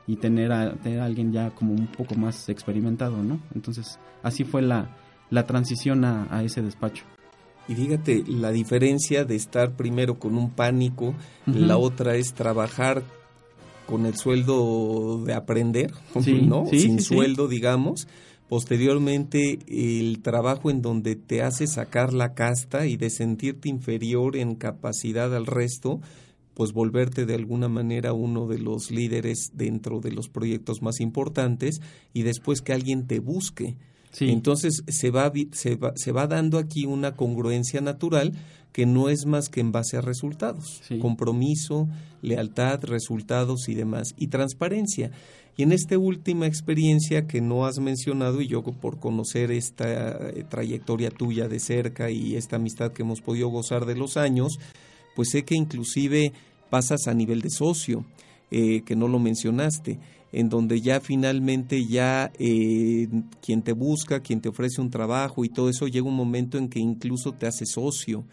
[0.07, 3.41] y tener a, tener a alguien ya como un poco más experimentado, ¿no?
[3.53, 4.95] Entonces, así fue la,
[5.29, 7.03] la transición a, a ese despacho.
[7.69, 11.13] Y fíjate, la diferencia de estar primero con un pánico,
[11.45, 13.03] la otra es trabajar
[13.85, 15.93] con el sueldo de aprender,
[16.47, 16.65] ¿no?
[16.65, 18.07] Sin sueldo, digamos
[18.49, 24.55] posteriormente el trabajo en donde te hace sacar la casta y de sentirte inferior en
[24.55, 26.01] capacidad al resto,
[26.55, 31.79] pues volverte de alguna manera uno de los líderes dentro de los proyectos más importantes
[32.11, 33.77] y después que alguien te busque.
[34.19, 38.33] Entonces se va, se, va, se va dando aquí una congruencia natural
[38.71, 41.87] que no es más que en base a resultados, compromiso,
[42.21, 45.11] lealtad, resultados y demás, y transparencia.
[45.57, 50.45] Y en esta última experiencia que no has mencionado, y yo por conocer esta eh,
[50.47, 54.59] trayectoria tuya de cerca y esta amistad que hemos podido gozar de los años,
[55.15, 56.31] pues sé que inclusive
[56.69, 58.05] pasas a nivel de socio,
[58.51, 59.99] eh, que no lo mencionaste,
[60.31, 63.07] en donde ya finalmente ya eh,
[63.41, 66.69] quien te busca, quien te ofrece un trabajo y todo eso, llega un momento en
[66.69, 68.25] que incluso te hace socio.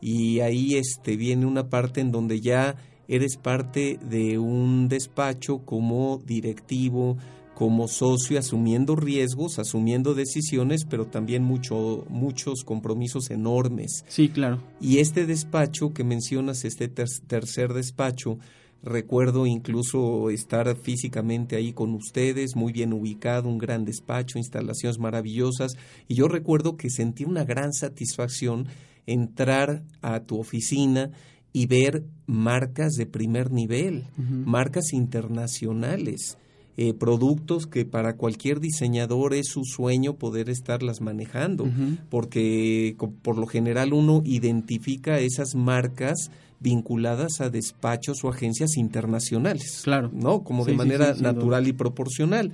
[0.00, 6.20] Y ahí este, viene una parte en donde ya eres parte de un despacho como
[6.24, 7.18] directivo,
[7.54, 14.04] como socio, asumiendo riesgos, asumiendo decisiones, pero también mucho, muchos compromisos enormes.
[14.08, 14.60] Sí, claro.
[14.80, 18.38] Y este despacho que mencionas, este tercer despacho,
[18.82, 25.72] recuerdo incluso estar físicamente ahí con ustedes, muy bien ubicado, un gran despacho, instalaciones maravillosas,
[26.08, 28.66] y yo recuerdo que sentí una gran satisfacción
[29.06, 31.10] entrar a tu oficina
[31.52, 36.38] y ver marcas de primer nivel, marcas internacionales,
[36.78, 41.68] eh, productos que para cualquier diseñador es su sueño poder estarlas manejando,
[42.08, 46.30] porque por lo general uno identifica esas marcas
[46.62, 50.44] vinculadas a despachos o agencias internacionales, claro, ¿no?
[50.44, 52.52] Como de manera natural y proporcional.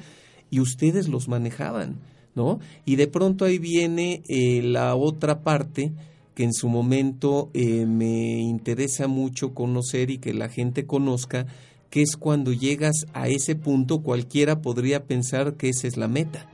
[0.50, 1.96] Y ustedes los manejaban,
[2.34, 2.58] ¿no?
[2.84, 5.92] Y de pronto ahí viene eh, la otra parte
[6.34, 11.46] que en su momento eh, me interesa mucho conocer y que la gente conozca,
[11.90, 16.48] que es cuando llegas a ese punto cualquiera podría pensar que esa es la meta,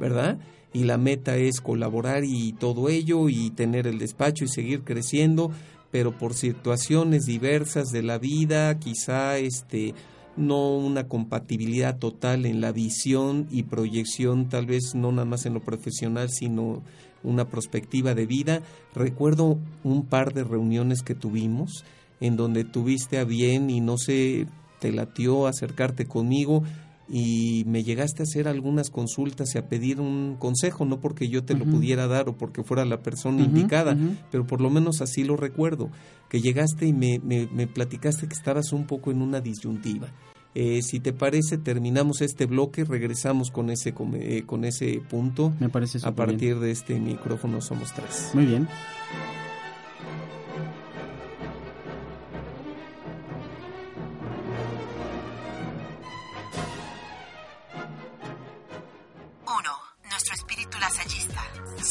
[0.00, 0.38] ¿verdad?
[0.72, 5.50] Y la meta es colaborar y todo ello y tener el despacho y seguir creciendo,
[5.90, 9.94] pero por situaciones diversas de la vida, quizá este
[10.36, 15.54] no una compatibilidad total en la visión y proyección, tal vez no nada más en
[15.54, 16.82] lo profesional, sino
[17.24, 18.62] una perspectiva de vida.
[18.94, 21.84] Recuerdo un par de reuniones que tuvimos
[22.20, 24.46] en donde tuviste a bien y no sé,
[24.78, 26.62] te latió acercarte conmigo
[27.08, 31.44] y me llegaste a hacer algunas consultas y a pedir un consejo, no porque yo
[31.44, 33.96] te lo pudiera dar o porque fuera la persona indicada,
[34.30, 35.90] pero por lo menos así lo recuerdo,
[36.28, 40.08] que llegaste y me, me, me platicaste que estabas un poco en una disyuntiva
[40.54, 45.52] eh, si te parece, terminamos este bloque, regresamos con ese, con, eh, ese punto.
[45.60, 48.30] Me parece A partir de este micrófono somos tres.
[48.34, 48.66] Muy bien.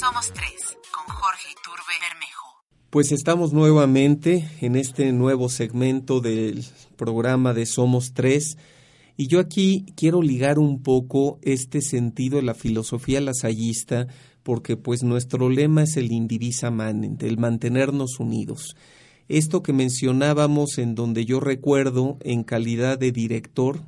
[0.08, 2.64] Somos tres, con Jorge Iturbe Bermejo.
[2.90, 6.64] Pues estamos nuevamente en este nuevo segmento del
[6.96, 8.58] programa de Somos Tres.
[9.18, 14.08] Y yo aquí quiero ligar un poco este sentido de la filosofía lasallista,
[14.44, 18.78] porque pues nuestro lema es el indivisa manent, el mantenernos unidos.
[19.28, 23.82] Esto que mencionábamos en donde yo recuerdo en calidad de director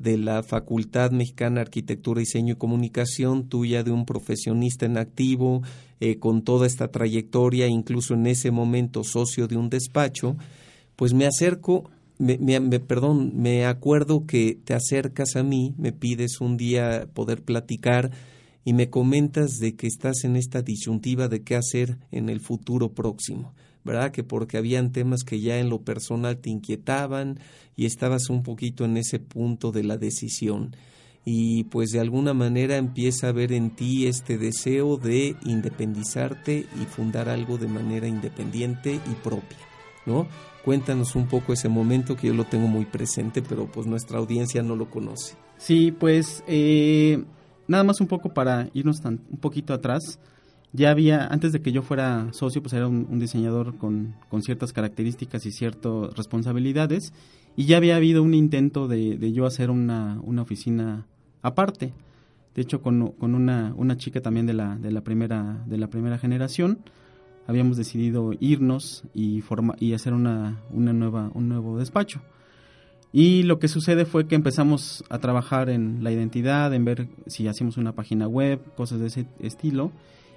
[0.00, 5.62] de la Facultad Mexicana de Arquitectura, Diseño y Comunicación, tuya de un profesionista en activo,
[6.00, 10.36] eh, con toda esta trayectoria, incluso en ese momento socio de un despacho,
[10.96, 16.40] pues me acerco, me, me, perdón, me acuerdo que te acercas a mí, me pides
[16.40, 18.10] un día poder platicar
[18.64, 22.94] y me comentas de que estás en esta disyuntiva de qué hacer en el futuro
[22.94, 23.52] próximo.
[23.84, 24.10] ¿Verdad?
[24.12, 27.38] Que porque habían temas que ya en lo personal te inquietaban
[27.76, 30.76] y estabas un poquito en ese punto de la decisión.
[31.24, 36.84] Y pues de alguna manera empieza a ver en ti este deseo de independizarte y
[36.86, 39.58] fundar algo de manera independiente y propia,
[40.06, 40.26] ¿no?
[40.64, 44.62] Cuéntanos un poco ese momento que yo lo tengo muy presente, pero pues nuestra audiencia
[44.62, 45.34] no lo conoce.
[45.56, 47.22] Sí, pues eh,
[47.66, 50.18] nada más un poco para irnos tan, un poquito atrás
[50.72, 55.44] ya había, antes de que yo fuera socio, pues era un, diseñador con, ciertas características
[55.46, 57.12] y ciertas responsabilidades,
[57.56, 61.06] y ya había habido un intento de, yo hacer una, oficina
[61.42, 61.92] aparte.
[62.54, 66.18] De hecho, con, una, una, chica también de la, de, la primera, de la primera
[66.18, 66.78] generación,
[67.46, 72.20] habíamos decidido irnos y, forma, y hacer una, una nueva, un nuevo despacho.
[73.12, 77.48] Y lo que sucede fue que empezamos a trabajar en la identidad, en ver si
[77.48, 79.90] hacíamos una página web, cosas de ese estilo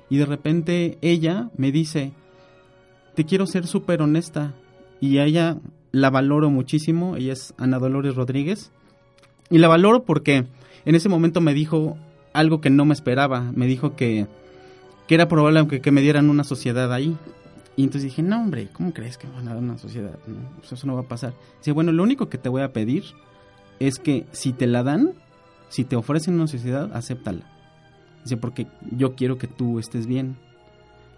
[0.09, 2.13] y de repente ella me dice,
[3.15, 4.53] te quiero ser súper honesta.
[4.99, 5.57] Y a ella
[5.91, 8.71] la valoro muchísimo, ella es Ana Dolores Rodríguez.
[9.49, 10.45] Y la valoro porque
[10.85, 11.97] en ese momento me dijo
[12.33, 14.27] algo que no me esperaba, me dijo que,
[15.07, 17.15] que era probable que, que me dieran una sociedad ahí.
[17.75, 20.17] Y entonces dije, no hombre, ¿cómo crees que me van a dar una sociedad?
[20.59, 21.33] Pues eso no va a pasar.
[21.57, 23.03] Dice, bueno, lo único que te voy a pedir
[23.79, 25.13] es que si te la dan,
[25.69, 27.49] si te ofrecen una sociedad, acéptala.
[28.23, 30.37] Dice, porque yo quiero que tú estés bien.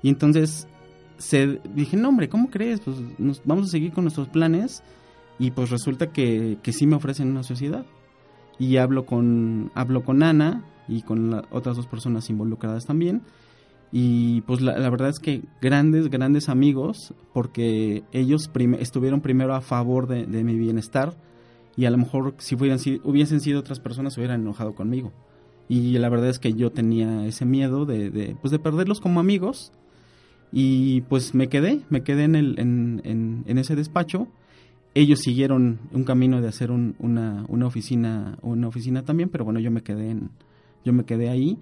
[0.01, 0.67] Y entonces
[1.17, 2.81] se, dije, no hombre, ¿cómo crees?
[2.81, 4.83] Pues nos, vamos a seguir con nuestros planes.
[5.39, 7.85] Y pues resulta que, que sí me ofrecen una sociedad.
[8.57, 13.21] Y hablo con, hablo con Ana y con otras dos personas involucradas también.
[13.91, 18.49] Y pues la, verdad es que grandes, grandes amigos, porque ellos
[18.79, 21.15] estuvieron primero a favor de, de, mi bienestar
[21.77, 25.13] y a lo mejor si hubiesen sido otras personas se hubieran enojado conmigo.
[25.67, 29.19] Y la verdad es que yo tenía ese miedo de, de, pues de perderlos como
[29.19, 29.71] amigos.
[30.51, 34.27] Y pues me quedé, me quedé en, el, en, en, ese despacho.
[34.93, 39.71] Ellos siguieron un camino de hacer una, una, oficina, una oficina también, pero bueno, yo
[39.71, 40.29] me quedé, en,
[40.85, 41.57] yo me quedé ahí.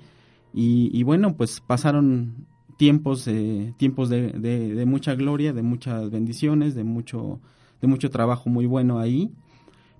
[0.54, 2.45] Y, y bueno, pues pasaron
[2.78, 7.39] tiempos, eh, tiempos de, de, de, mucha gloria, de muchas bendiciones, de mucho,
[7.82, 9.32] de mucho trabajo muy bueno ahí.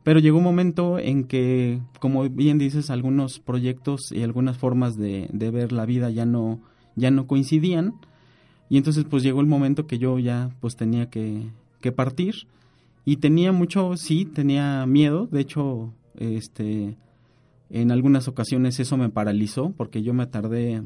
[0.04, 5.30] Pero llegó un momento en que, como bien dices, algunos proyectos y algunas formas de,
[5.32, 6.60] ver la vida ya no,
[6.96, 7.96] ya no coincidían.
[8.70, 11.50] Y entonces pues llegó el momento que yo ya pues tenía que,
[11.80, 12.48] que partir.
[13.06, 15.28] Y tenía mucho, sí, tenía miedo.
[15.28, 16.98] De hecho, este,
[17.70, 20.84] en algunas ocasiones eso me paralizó porque yo me tardé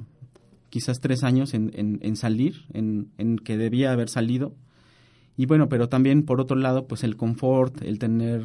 [0.70, 4.54] quizás tres años en, en, en salir, en, en que debía haber salido.
[5.38, 8.44] Y bueno, pero también por otro lado, pues el confort, el tener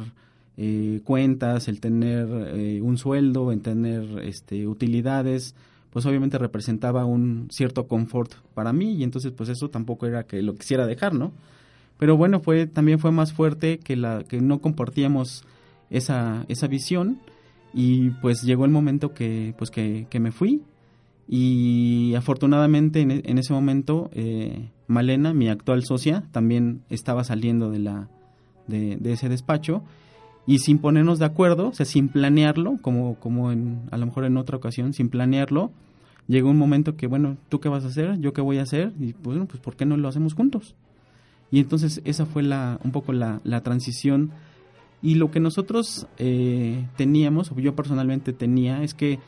[0.55, 5.55] eh, cuentas, el tener eh, un sueldo, en tener este, utilidades,
[5.89, 10.41] pues obviamente representaba un cierto confort para mí y entonces pues eso tampoco era que
[10.41, 11.31] lo quisiera dejar, ¿no?
[11.97, 15.43] Pero bueno, fue también fue más fuerte que la que no compartíamos
[15.89, 17.19] esa, esa visión
[17.73, 20.63] y pues llegó el momento que pues que, me fui
[21.27, 27.79] y afortunadamente en, en ese momento eh, Malena, mi actual socia, también estaba saliendo de
[27.79, 28.09] la
[28.67, 29.83] de, de ese despacho
[30.45, 34.25] y sin ponernos de acuerdo, o sea, sin planearlo, como, como en, a lo mejor
[34.25, 35.71] en otra ocasión, sin planearlo,
[36.27, 38.19] llegó un momento que, bueno, ¿tú qué vas a hacer?
[38.19, 38.93] ¿Yo qué voy a hacer?
[38.99, 40.75] Y pues, bueno, pues ¿por qué no lo hacemos juntos?
[41.51, 44.31] Y entonces esa fue la, un poco la, la transición.
[45.01, 49.19] Y lo que nosotros eh, teníamos, o yo personalmente tenía, es que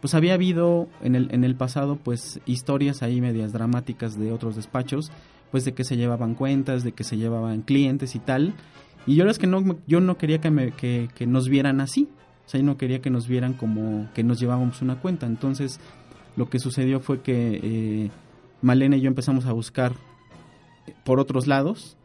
[0.00, 4.56] pues había habido en el, en el pasado pues historias ahí medias dramáticas de otros
[4.56, 5.12] despachos,
[5.52, 8.54] pues de que se llevaban cuentas, de que se llevaban clientes y tal,
[9.06, 12.08] y yo es que no, yo no quería que, me, que, nos vieran así.
[12.46, 15.26] O sea, yo no quería que nos vieran como que nos llevábamos una cuenta.
[15.26, 15.80] Entonces,
[16.36, 18.10] lo que sucedió fue que eh,
[18.60, 19.92] Malena y yo empezamos a buscar
[21.04, 21.96] por otros lados.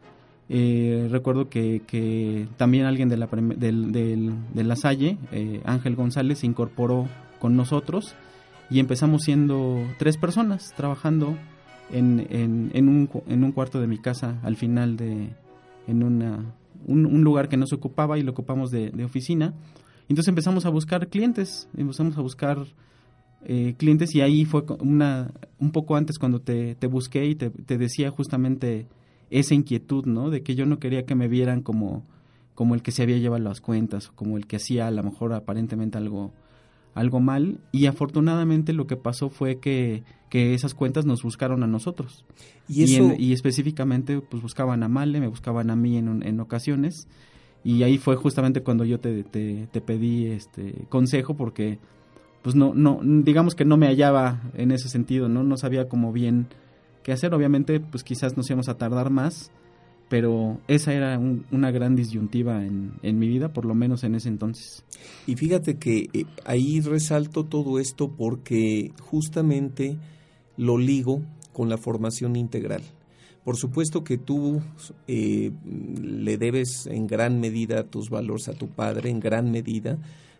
[0.48, 6.38] Eh, recuerdo que, que, también alguien de la, del, de la Salle, eh, Ángel González,
[6.38, 7.06] se incorporó
[7.38, 8.14] con nosotros
[8.70, 11.36] y empezamos siendo tres personas trabajando
[11.90, 15.30] en, en, en, un, en un cuarto de mi casa al final de,
[15.86, 16.54] en una
[16.86, 19.54] un, lugar que no se ocupaba y lo ocupamos de, oficina.
[20.08, 22.66] Entonces empezamos a buscar clientes, empezamos a buscar
[23.44, 27.50] eh, clientes y ahí fue una, un poco antes cuando te, te busqué y te,
[27.50, 28.86] te, decía justamente
[29.30, 30.30] esa inquietud, ¿no?
[30.30, 32.04] De que yo no quería que me vieran como,
[32.54, 35.02] como el que se había llevado las cuentas o como el que hacía a lo
[35.02, 36.32] mejor aparentemente algo,
[36.94, 41.66] algo mal y afortunadamente lo que pasó fue que, que esas cuentas nos buscaron a
[41.66, 42.24] nosotros.
[42.68, 42.84] Y,
[43.18, 47.08] y, específicamente pues buscaban a Male, me buscaban a mí en, en ocasiones
[47.64, 51.78] y ahí fue justamente cuando yo te, te, te, pedí este consejo porque
[52.42, 56.12] pues no no digamos que no me hallaba en ese sentido no no sabía cómo
[56.12, 56.46] bien
[57.02, 57.34] qué hacer.
[57.34, 59.50] Obviamente pues quizás nos íbamos a tardar más
[60.08, 64.28] pero esa era una gran disyuntiva en, en, mi vida, por lo menos en ese
[64.28, 64.84] entonces.
[65.26, 69.98] Y fíjate que eh, ahí resalto todo esto porque justamente
[70.56, 72.82] lo ligo con la formación integral.
[73.44, 74.60] Por supuesto que tú
[75.06, 75.52] eh,
[76.02, 79.98] le debes en gran medida tus valores a tu padre, en gran medida,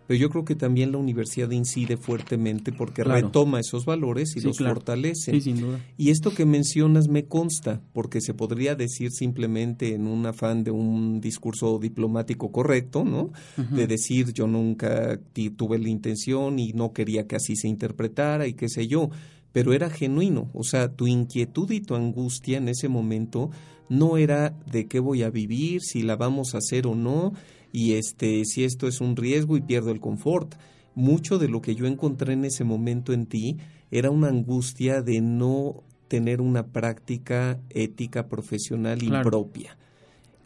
[0.08, 4.56] pero yo creo que también la universidad incide fuertemente porque retoma esos valores y los
[4.56, 5.32] fortalece.
[5.32, 5.84] Sí, sin duda.
[5.98, 10.70] Y esto que mencionas me consta, porque se podría decir simplemente en un afán de
[10.70, 13.32] un discurso diplomático correcto, ¿no?
[13.70, 15.20] De decir yo nunca
[15.58, 19.10] tuve la intención y no quería que así se interpretara y qué sé yo,
[19.52, 23.50] pero era genuino, o sea, tu inquietud y tu angustia en ese momento
[23.90, 27.34] no era de qué voy a vivir, si la vamos a hacer o no,
[27.72, 30.54] y este si esto es un riesgo y pierdo el confort.
[30.94, 33.58] Mucho de lo que yo encontré en ese momento en ti
[33.90, 39.76] era una angustia de no tener una práctica ética profesional impropia.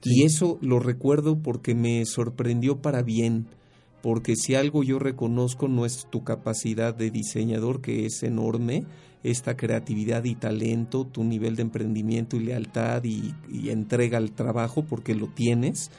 [0.04, 3.46] Y eso lo recuerdo porque me sorprendió para bien,
[4.02, 8.84] porque si algo yo reconozco no es tu capacidad de diseñador, que es enorme,
[9.22, 14.84] esta creatividad y talento, tu nivel de emprendimiento y lealtad y, y entrega al trabajo,
[14.84, 15.92] porque lo tienes,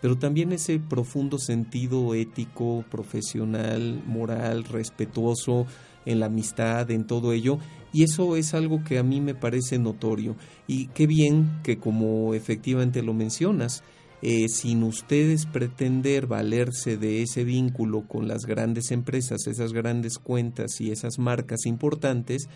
[0.00, 5.66] pero también ese profundo sentido ético, profesional, moral, respetuoso
[6.04, 7.58] en la amistad, en todo ello,
[7.92, 10.36] y eso es algo que a mí me parece notorio.
[10.66, 13.82] Y qué bien que como efectivamente lo mencionas,
[14.22, 20.80] eh, sin ustedes pretender valerse de ese vínculo con las grandes empresas, esas grandes cuentas
[20.80, 22.48] y esas marcas importantes,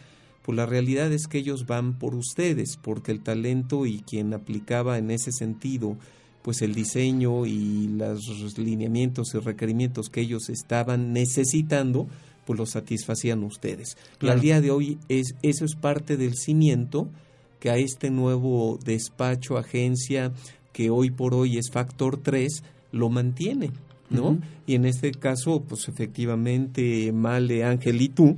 [0.43, 4.97] pues la realidad es que ellos van por ustedes, porque el talento y quien aplicaba
[4.99, 5.99] en ese sentido
[6.43, 12.07] pues el diseño y los lineamientos y requerimientos que ellos estaban necesitando,
[12.47, 13.97] pues los satisfacían ustedes.
[14.21, 17.09] Y al día de hoy es, eso es parte del cimiento
[17.59, 20.33] que a este nuevo despacho, agencia,
[20.73, 22.63] que hoy por hoy es Factor 3,
[22.93, 23.71] lo mantiene,
[24.09, 24.39] ¿no?
[24.67, 28.37] Y en este caso, pues efectivamente, Male, Ángel y tú,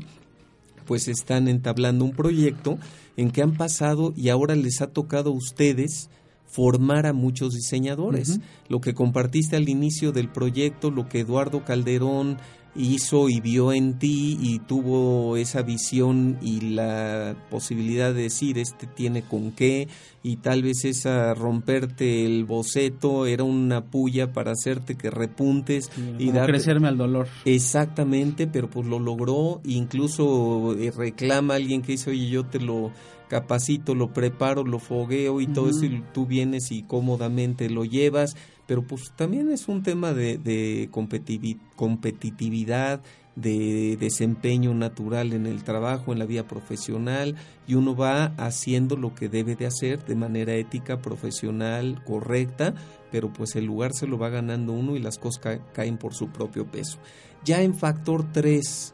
[0.87, 2.79] pues están entablando un proyecto
[3.17, 6.11] en que han pasado y ahora les ha tocado a ustedes
[6.53, 8.41] formar a muchos diseñadores.
[8.69, 12.37] Lo que compartiste al inicio del proyecto, lo que Eduardo Calderón
[12.75, 18.87] hizo y vio en ti y tuvo esa visión y la posibilidad de decir este
[18.87, 19.89] tiene con qué
[20.23, 26.33] y tal vez esa romperte el boceto era una puya para hacerte que repuntes y
[26.33, 27.29] dar crecerme al dolor.
[27.45, 29.61] Exactamente pero pues lo logró.
[29.65, 32.91] Incluso eh, reclama a alguien que dice oye yo te lo
[33.33, 38.37] capacito, lo preparo, lo fogueo y todo eso y tú vienes y cómodamente lo llevas,
[38.67, 43.01] pero pues también es un tema de, de competitividad,
[43.35, 49.15] de desempeño natural en el trabajo, en la vida profesional, y uno va haciendo lo
[49.15, 52.75] que debe de hacer de manera ética, profesional, correcta,
[53.11, 56.29] pero pues el lugar se lo va ganando uno y las cosas caen por su
[56.29, 56.99] propio peso.
[57.47, 58.93] Ya en factor 3,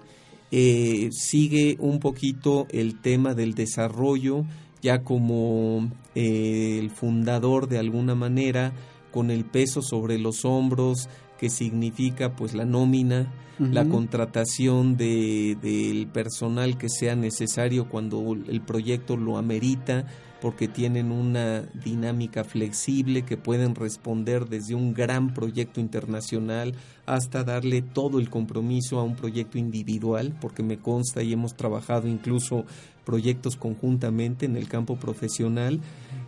[0.51, 4.45] eh, sigue un poquito el tema del desarrollo,
[4.81, 8.73] ya como eh, el fundador de alguna manera,
[9.13, 16.07] con el peso sobre los hombros, que significa pues la nómina, la contratación de, del
[16.07, 20.07] personal que sea necesario cuando el proyecto lo amerita,
[20.41, 26.75] porque tienen una dinámica flexible que pueden responder desde un gran proyecto internacional
[27.07, 32.07] hasta darle todo el compromiso a un proyecto individual, porque me consta y hemos trabajado
[32.07, 32.65] incluso
[33.05, 35.81] proyectos conjuntamente en el campo profesional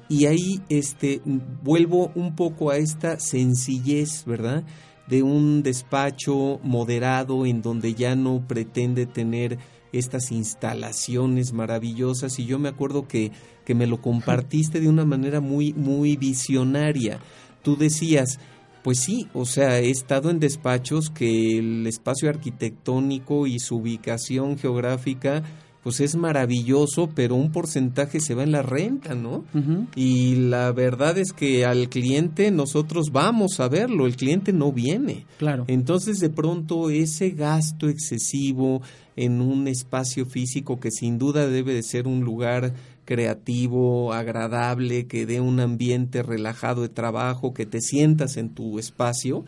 [0.08, 1.20] y ahí este
[1.62, 4.64] vuelvo un poco a esta sencillez, ¿verdad?
[5.10, 9.58] de un despacho moderado en donde ya no pretende tener
[9.92, 13.32] estas instalaciones maravillosas y yo me acuerdo que,
[13.64, 17.20] que me lo compartiste de una manera muy, muy visionaria.
[17.62, 18.38] Tú decías,
[18.82, 24.58] pues sí, o sea, he estado en despachos que el espacio arquitectónico y su ubicación
[24.58, 25.42] geográfica
[25.82, 29.44] pues es maravilloso, pero un porcentaje se va en la renta, ¿no?
[29.94, 35.24] Y la verdad es que al cliente nosotros vamos a verlo, el cliente no viene.
[35.38, 35.64] Claro.
[35.68, 38.82] Entonces, de pronto, ese gasto excesivo
[39.16, 42.74] en un espacio físico que sin duda debe de ser un lugar
[43.06, 49.44] creativo, agradable, que dé un ambiente relajado de trabajo, que te sientas en tu espacio,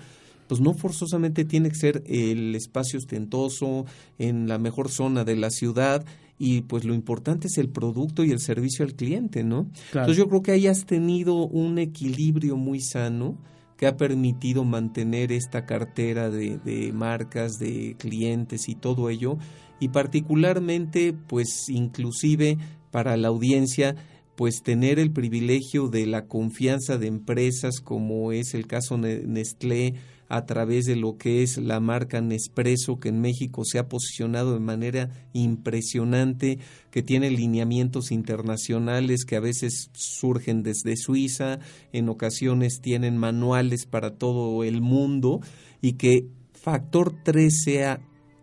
[0.48, 3.86] pues no forzosamente tiene que ser el espacio ostentoso
[4.18, 6.04] en la mejor zona de la ciudad
[6.38, 9.70] y pues lo importante es el producto y el servicio al cliente, ¿no?
[9.88, 13.38] Entonces yo creo que ahí has tenido un equilibrio muy sano
[13.76, 19.38] que ha permitido mantener esta cartera de, de marcas, de clientes y todo ello
[19.80, 22.58] y particularmente pues inclusive
[22.92, 23.96] para la audiencia
[24.36, 29.94] pues tener el privilegio de la confianza de empresas como es el caso Nestlé
[30.32, 34.54] a través de lo que es la marca Nespresso que en México se ha posicionado
[34.54, 36.58] de manera impresionante,
[36.90, 41.58] que tiene lineamientos internacionales que a veces surgen desde Suiza,
[41.92, 45.42] en ocasiones tienen manuales para todo el mundo
[45.82, 48.00] y que Factor 3 sea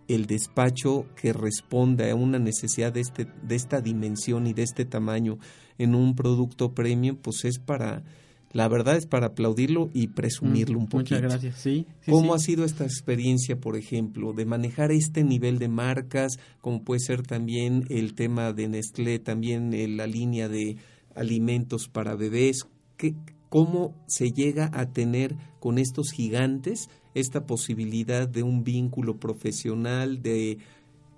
[0.07, 4.85] el despacho que responda a una necesidad de, este, de esta dimensión y de este
[4.85, 5.39] tamaño
[5.79, 8.03] en un producto premium, pues es para
[8.51, 11.15] la verdad es para aplaudirlo y presumirlo un poquito.
[11.15, 11.85] Muchas gracias, sí.
[12.07, 16.99] ¿Cómo ha sido esta experiencia, por ejemplo, de manejar este nivel de marcas, como puede
[16.99, 20.77] ser también el tema de Nestlé, también la línea de
[21.15, 22.65] alimentos para bebés?
[22.97, 23.15] ¿Qué,
[23.49, 30.57] ¿Cómo se llega a tener con estos gigantes esta posibilidad de un vínculo profesional, de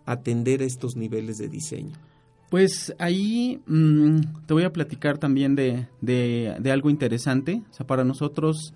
[0.06, 1.94] atender estos niveles de diseño?
[2.52, 7.64] Pues ahí mm, te voy a platicar también de, de, algo interesante.
[7.72, 8.74] O sea, para nosotros,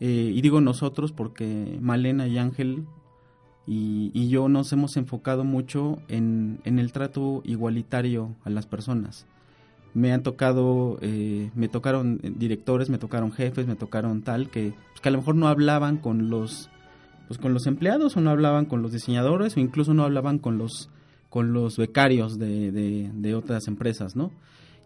[0.00, 2.84] eh, y digo nosotros porque Malena y Ángel
[3.66, 9.26] y, y yo nos hemos enfocado mucho en, en, el trato igualitario a las personas.
[9.94, 15.00] Me han tocado, eh, me tocaron directores, me tocaron jefes, me tocaron tal, que, pues,
[15.00, 16.68] que a lo mejor no hablaban con los,
[17.28, 20.58] pues, con los empleados o no hablaban con los diseñadores o incluso no hablaban con
[20.58, 20.90] los
[21.36, 24.32] con los becarios de, otras empresas, ¿no?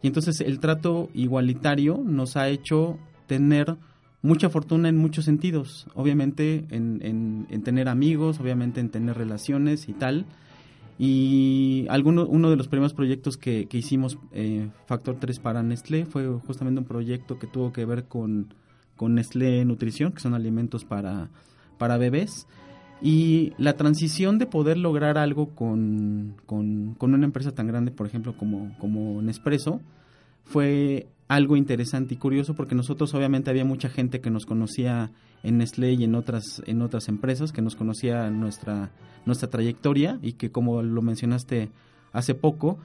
[0.03, 2.98] Y entonces el trato igualitario nos ha hecho
[3.28, 3.76] tener
[4.20, 9.92] mucha fortuna en muchos sentidos, obviamente en, en, tener amigos, obviamente en tener relaciones y
[9.92, 10.26] tal.
[10.98, 16.05] Y alguno, uno de los primeros proyectos que, que hicimos, eh, Factor 3 para Nestlé,
[16.05, 18.55] fue justamente un proyecto que tuvo que ver con,
[18.96, 21.30] con Nestlé Nutrición, que son alimentos para,
[21.78, 22.48] para bebés.
[23.03, 28.36] Y la transición de poder lograr algo con, con, una empresa tan grande, por ejemplo,
[28.36, 29.80] como, como Nespresso,
[30.44, 35.59] fue algo interesante y curioso porque nosotros obviamente había mucha gente que nos conocía en
[35.59, 38.90] Nestlé y en otras, en otras empresas, que nos conocía nuestra,
[39.24, 41.70] nuestra trayectoria y que como lo mencionaste
[42.12, 42.78] hace poco,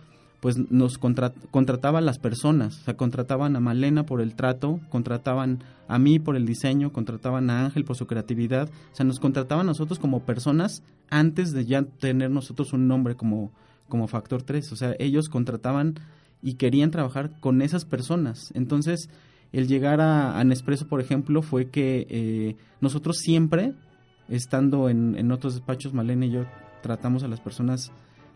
[0.46, 5.98] pues nos contrataban las personas, o sea, contrataban a Malena por el trato, contrataban a
[5.98, 9.72] mí por el diseño, contrataban a Ángel por su creatividad, o sea, nos contrataban a
[9.72, 13.54] nosotros como personas antes de ya tener nosotros un nombre como,
[13.90, 15.96] como Factor 3, o sea, ellos contrataban
[16.44, 18.52] y querían trabajar con esas personas.
[18.54, 19.10] Entonces,
[19.52, 23.74] el llegar a, a Nespresso, por ejemplo, fue que eh, nosotros siempre,
[24.30, 26.46] estando en, en otros despachos, Malena y yo
[26.84, 27.92] tratamos a las personas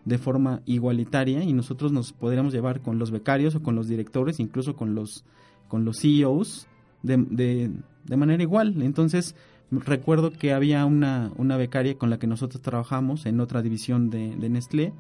[0.06, 4.39] de forma igualitaria y nosotros nos podríamos llevar con los becarios o con los directores,
[4.39, 5.24] incluso con los,
[5.68, 6.68] con los CEOs,
[7.04, 7.18] de,
[8.06, 8.82] de, manera igual.
[8.82, 9.36] Entonces,
[9.72, 14.36] recuerdo que había una, una becaria con la que nosotros trabajamos en otra división de,
[14.50, 14.93] Nestlé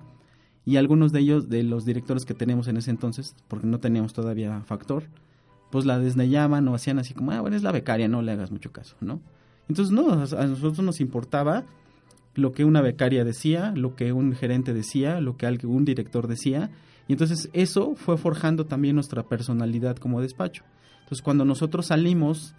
[0.65, 4.13] y algunos de ellos, de los directores que tenemos en ese entonces, porque no teníamos
[4.13, 5.03] todavía factor,
[5.71, 8.51] pues la desnellaban o hacían así como, ah, bueno, es la becaria, no le hagas
[8.51, 9.21] mucho caso, ¿no?
[9.67, 11.65] Entonces, no, a nosotros nos importaba
[12.39, 16.71] lo que una becaria decía, lo que un gerente decía, lo que un director decía.
[17.07, 20.63] Y entonces eso fue forjando también nuestra personalidad como despacho.
[20.99, 22.55] Entonces cuando nosotros salimos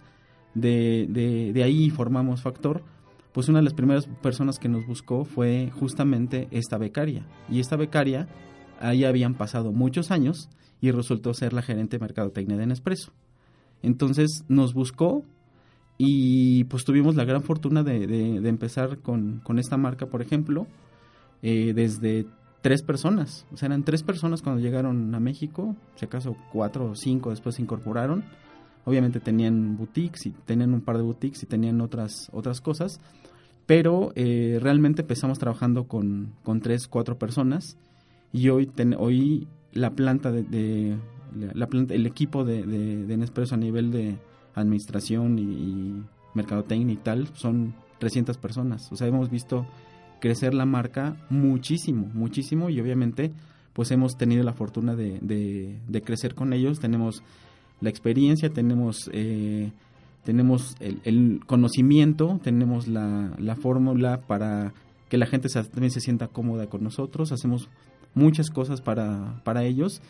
[0.53, 1.07] de,
[1.53, 2.83] de, ahí y formamos Factor,
[3.31, 7.25] pues una de las primeras personas que nos buscó fue justamente esta becaria.
[7.49, 8.27] Y esta becaria,
[8.79, 10.49] ahí habían pasado muchos años
[10.81, 13.13] y resultó ser la gerente de mercadotecnia de Nespresso.
[13.81, 15.23] Entonces nos buscó
[16.03, 20.65] y pues tuvimos la gran fortuna de, de, empezar con, con, esta marca, por ejemplo,
[21.43, 22.25] eh, desde
[22.63, 23.45] tres personas.
[23.53, 27.53] O sea, eran tres personas cuando llegaron a México, si acaso cuatro o cinco después
[27.53, 28.23] se incorporaron.
[28.83, 32.99] Obviamente tenían boutiques y tenían un par de boutiques y tenían otras, otras cosas.
[33.67, 37.77] Pero eh, realmente empezamos trabajando con, con tres, cuatro personas.
[38.33, 40.97] Y hoy, hoy la planta de,
[41.53, 44.17] la planta, el equipo de, de, de Nespresso a nivel de,
[44.55, 48.89] administración y, mercadotecnia y tal, son 300 personas.
[48.91, 49.65] O sea, hemos visto
[50.21, 53.33] crecer la marca muchísimo, muchísimo y obviamente
[53.73, 57.23] pues hemos tenido la fortuna de, de, crecer con ellos, tenemos
[57.81, 59.71] la experiencia, tenemos, eh,
[60.23, 64.73] tenemos el, conocimiento, tenemos la, la fórmula para
[65.09, 67.69] que la gente también se sienta cómoda con nosotros, hacemos
[68.13, 70.01] muchas cosas para, para ellos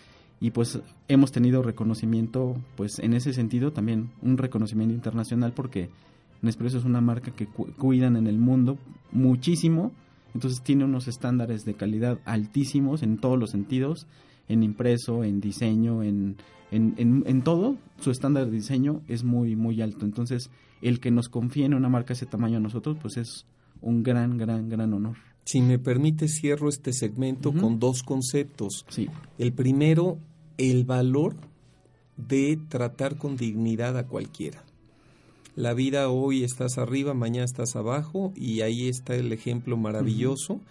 [0.42, 5.90] y pues hemos tenido reconocimiento pues en ese sentido también un reconocimiento internacional porque
[6.42, 8.78] Nespresso es una marca que cuidan en el mundo
[9.12, 9.94] muchísimo
[10.34, 14.08] entonces tiene unos estándares de calidad altísimos en todos los sentidos,
[14.48, 16.38] en impreso, en diseño, en,
[16.72, 20.06] en, en, todo, su estándar de diseño es muy, muy alto.
[20.06, 20.50] Entonces,
[20.82, 23.46] el que nos confíe en una marca de ese tamaño a nosotros, pues es
[23.82, 25.18] un gran, gran, gran honor.
[25.44, 28.86] Si me permite, cierro este segmento con dos conceptos.
[28.90, 29.10] Sí.
[29.38, 30.20] El primero,
[30.58, 31.36] el valor
[32.18, 34.64] de tratar con dignidad a cualquiera.
[35.56, 40.62] La vida hoy estás arriba, mañana estás abajo y ahí está el ejemplo maravilloso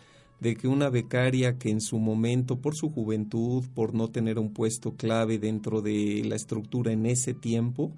[0.40, 4.54] de que una becaria que en su momento, por su juventud, por no tener un
[4.54, 7.92] puesto clave dentro de la estructura en ese tiempo,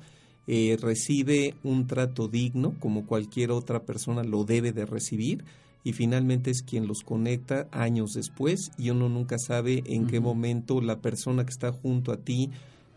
[0.49, 5.45] eh, recibe un trato digno como cualquier otra persona lo debe de recibir
[5.85, 10.81] y finalmente es quien los conecta años después y uno nunca sabe en qué momento
[10.81, 12.51] la persona que está junto a ti,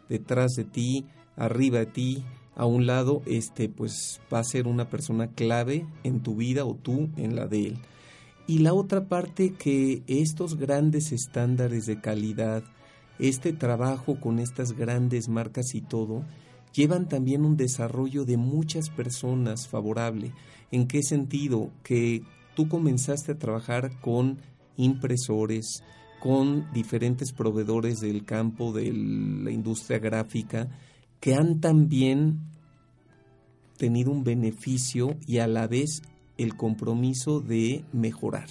[0.08, 1.06] detrás de ti,
[1.36, 2.24] arriba de ti,
[2.56, 6.76] a un lado, este, pues va a ser una persona clave en tu vida o
[6.76, 7.78] tú en la de él.
[8.48, 12.64] Y la otra parte que estos grandes estándares de calidad,
[13.20, 16.24] este trabajo con estas grandes marcas y todo,
[16.74, 20.32] llevan también un desarrollo de muchas personas favorable.
[20.72, 21.72] ¿En qué sentido?
[21.84, 22.22] Que
[22.56, 24.40] tú comenzaste a trabajar con
[24.78, 25.84] impresores,
[26.20, 30.70] con diferentes proveedores del campo de la industria gráfica,
[31.20, 32.40] que han también
[33.78, 36.02] tenido un beneficio y a la vez
[36.38, 38.48] el compromiso de mejorar.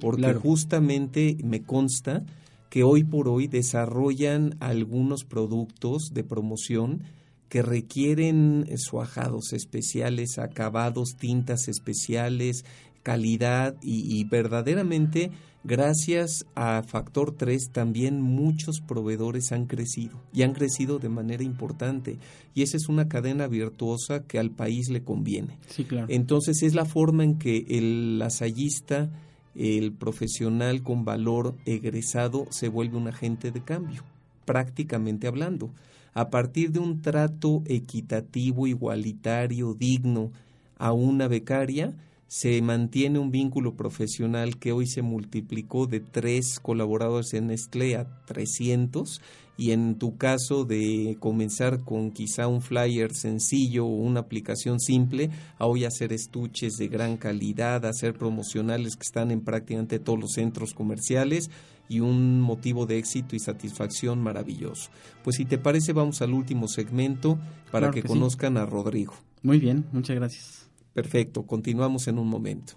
[0.00, 2.24] Porque justamente me consta
[2.70, 7.02] que hoy por hoy desarrollan algunos productos de promoción
[7.48, 12.64] que requieren suajados especiales, acabados, tintas especiales,
[13.04, 15.30] calidad y, y verdaderamente
[15.66, 22.18] Gracias a Factor 3 también muchos proveedores han crecido y han crecido de manera importante
[22.54, 25.56] y esa es una cadena virtuosa que al país le conviene.
[25.68, 26.06] Sí, claro.
[26.10, 29.08] Entonces es la forma en que el lasallista,
[29.54, 34.02] el profesional con valor egresado se vuelve un agente de cambio,
[34.44, 35.70] prácticamente hablando.
[36.12, 40.30] A partir de un trato equitativo, igualitario, digno
[40.76, 41.94] a una becaria,
[42.36, 48.08] se mantiene un vínculo profesional que hoy se multiplicó de tres colaboradores en Nestlé a
[48.24, 49.20] 300
[49.56, 55.30] y en tu caso de comenzar con quizá un flyer sencillo o una aplicación simple,
[55.58, 60.32] a hoy hacer estuches de gran calidad, hacer promocionales que están en prácticamente todos los
[60.32, 61.50] centros comerciales
[61.88, 64.90] y un motivo de éxito y satisfacción maravilloso.
[65.22, 67.38] Pues si te parece vamos al último segmento
[67.70, 69.14] para que, conozcan a Rodrigo.
[69.44, 70.63] Muy bien, muchas gracias.
[70.94, 72.74] Perfecto, continuamos en un momento.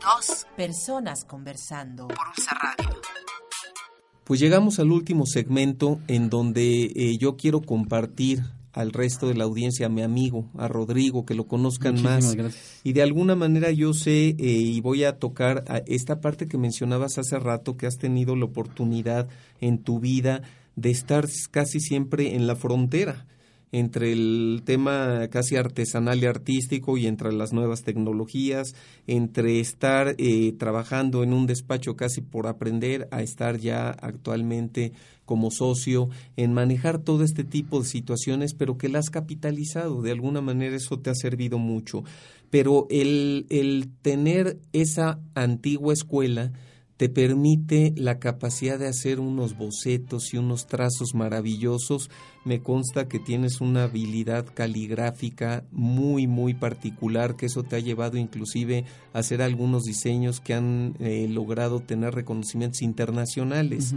[0.00, 3.00] Dos personas conversando por un Radio.
[4.24, 9.44] Pues llegamos al último segmento en donde eh, yo quiero compartir al resto de la
[9.44, 12.36] audiencia, a mi amigo, a Rodrigo, que lo conozcan más.
[12.84, 17.18] Y de alguna manera yo sé eh, y voy a tocar esta parte que mencionabas
[17.18, 19.28] hace rato, que has tenido la oportunidad
[19.60, 20.42] en tu vida
[20.76, 23.26] de estar casi siempre en la frontera
[23.72, 28.74] entre el tema casi artesanal y artístico y entre las nuevas tecnologías,
[29.06, 34.92] entre estar eh, trabajando en un despacho casi por aprender a estar ya actualmente
[35.24, 40.02] como socio en manejar todo este tipo de situaciones, pero que las has capitalizado.
[40.02, 42.04] De alguna manera eso te ha servido mucho.
[42.50, 46.52] Pero el, el tener esa antigua escuela,
[47.02, 52.10] te permite la capacidad de hacer unos bocetos y unos trazos maravillosos.
[52.44, 58.18] Me consta que tienes una habilidad caligráfica muy, muy particular, que eso te ha llevado
[58.18, 63.96] inclusive a hacer algunos diseños que han eh, logrado tener reconocimientos internacionales.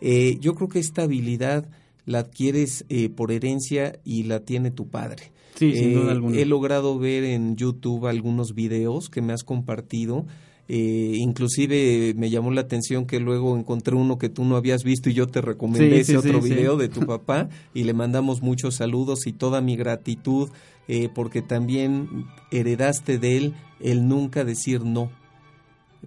[0.00, 1.68] Eh, yo creo que esta habilidad
[2.06, 5.32] la adquieres eh, por herencia y la tiene tu padre.
[5.54, 6.38] Sí, sin duda alguna.
[6.38, 10.24] He logrado ver en YouTube algunos videos que me has compartido
[10.70, 15.08] eh, inclusive me llamó la atención que luego encontré uno que tú no habías visto
[15.08, 19.26] y yo te recomendé ese otro video de tu papá y le mandamos muchos saludos
[19.26, 20.50] y toda mi gratitud
[20.86, 25.10] eh, porque también heredaste de él el nunca decir no.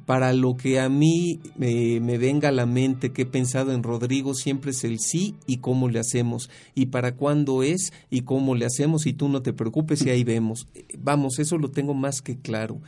[0.06, 4.36] para lo que a mí me venga a la mente que he pensado en Rodrigo
[4.36, 8.68] siempre es el sí y cómo le hacemos y para cuándo es y cómo le
[8.68, 10.68] hacemos y tú no te preocupes y ahí vemos.
[11.00, 12.80] Vamos, eso lo tengo más que claro.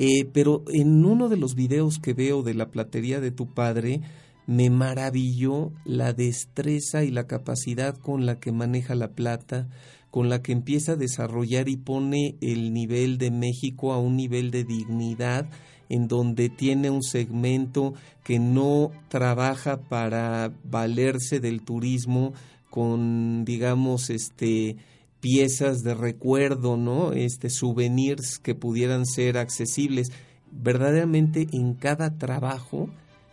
[0.00, 4.00] Eh, pero en uno de los videos que veo de la platería de tu padre,
[4.46, 9.68] me maravilló la destreza y la capacidad con la que maneja la plata,
[10.12, 14.52] con la que empieza a desarrollar y pone el nivel de México a un nivel
[14.52, 15.50] de dignidad
[15.88, 22.34] en donde tiene un segmento que no trabaja para valerse del turismo
[22.70, 24.76] con digamos este
[25.20, 27.12] piezas de recuerdo, ¿no?
[27.12, 30.10] Este souvenirs que pudieran ser accesibles.
[30.50, 32.88] Verdaderamente en cada trabajo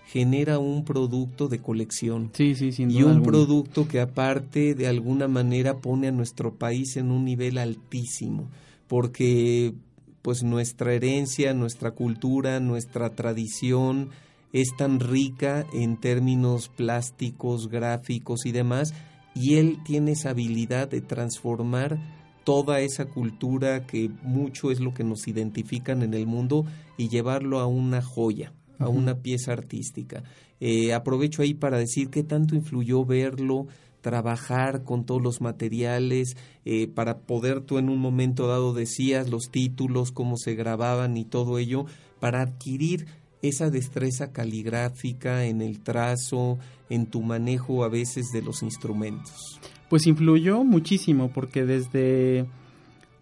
[0.08, 2.32] genera un producto de colección.
[2.34, 3.32] Sí, sí, sin duda Y un alguna.
[3.32, 8.50] producto que aparte de alguna manera pone a nuestro país en un nivel altísimo,
[8.88, 9.74] porque
[10.22, 14.10] pues nuestra herencia, nuestra cultura, nuestra tradición
[14.54, 18.94] es tan rica en términos plásticos, gráficos y demás,
[19.36, 22.00] y él tiene esa habilidad de transformar
[22.46, 26.66] toda esa cultura que mucho es lo que nos identifican en el mundo
[26.98, 30.24] y llevarlo a una joya, a una pieza artística.
[30.60, 33.68] Eh, aprovecho ahí para decir qué tanto influyó verlo,
[34.02, 39.50] trabajar con todos los materiales, eh, para poder tú en un momento dado decías los
[39.50, 41.88] títulos, cómo se grababan y todo ello,
[42.20, 43.08] para adquirir
[43.48, 46.58] esa destreza caligráfica en el trazo,
[46.90, 49.60] en tu manejo a veces de los instrumentos.
[49.90, 52.46] Pues influyó muchísimo porque desde...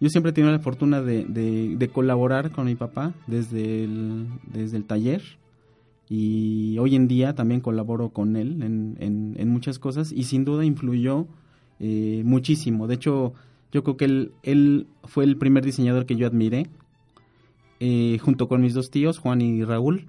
[0.00, 4.84] Yo siempre he tenido la fortuna de, colaborar con mi papá desde el, desde el
[4.84, 5.22] taller
[6.08, 11.26] y hoy en día también colaboro con él en muchas cosas y sin duda influyó
[11.80, 12.86] eh, muchísimo.
[12.86, 13.34] De hecho,
[13.72, 16.68] yo creo que él, él fue el primer diseñador que yo admiré
[17.80, 20.06] eh, junto con mis dos tíos, Juan y Raúl.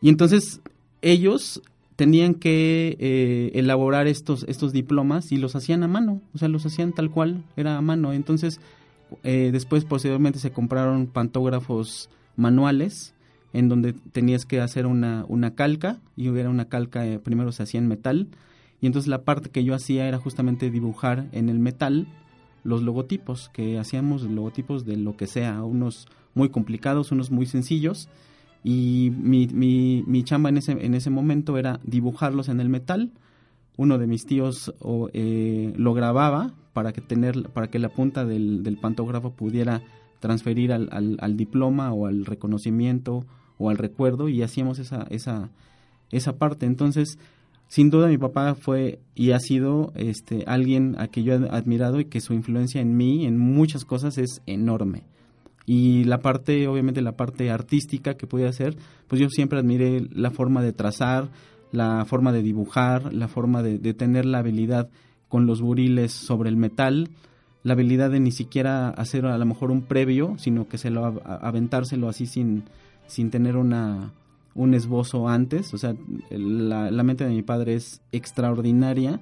[0.00, 0.60] Y entonces
[1.02, 1.62] ellos
[1.96, 6.66] tenían que eh, elaborar estos, estos diplomas y los hacían a mano, o sea, los
[6.66, 8.12] hacían tal cual, era a mano.
[8.12, 8.60] Entonces,
[9.22, 13.14] eh, después, posteriormente, se compraron pantógrafos manuales
[13.52, 17.62] en donde tenías que hacer una, una calca y hubiera una calca, eh, primero se
[17.62, 18.28] hacía en metal
[18.80, 22.06] y entonces la parte que yo hacía era justamente dibujar en el metal
[22.64, 28.08] los logotipos, que hacíamos logotipos de lo que sea, unos muy complicados, unos muy sencillos
[28.68, 33.12] y mi, mi, mi chamba en ese, en ese momento era dibujarlos en el metal.
[33.76, 34.74] Uno de mis tíos
[35.12, 39.82] eh, lo grababa para que, tener, para que la punta del, del pantógrafo pudiera
[40.18, 43.24] transferir al, al, al diploma o al reconocimiento
[43.56, 45.50] o al recuerdo y hacíamos esa, esa,
[46.10, 46.66] esa parte.
[46.66, 47.20] Entonces,
[47.68, 52.00] sin duda mi papá fue y ha sido este, alguien a que yo he admirado
[52.00, 55.04] y que su influencia en mí, en muchas cosas, es enorme
[55.66, 58.76] y la parte, obviamente la parte artística que podía hacer,
[59.08, 61.28] pues yo siempre admiré la forma de trazar,
[61.72, 64.88] la forma de dibujar, la forma de, de tener la habilidad
[65.28, 67.10] con los buriles sobre el metal,
[67.64, 71.04] la habilidad de ni siquiera hacer a lo mejor un previo, sino que se lo
[71.24, 72.64] aventárselo así sin,
[73.08, 74.12] sin tener una
[74.54, 75.94] un esbozo antes, o sea,
[76.30, 79.20] la, la mente de mi padre es extraordinaria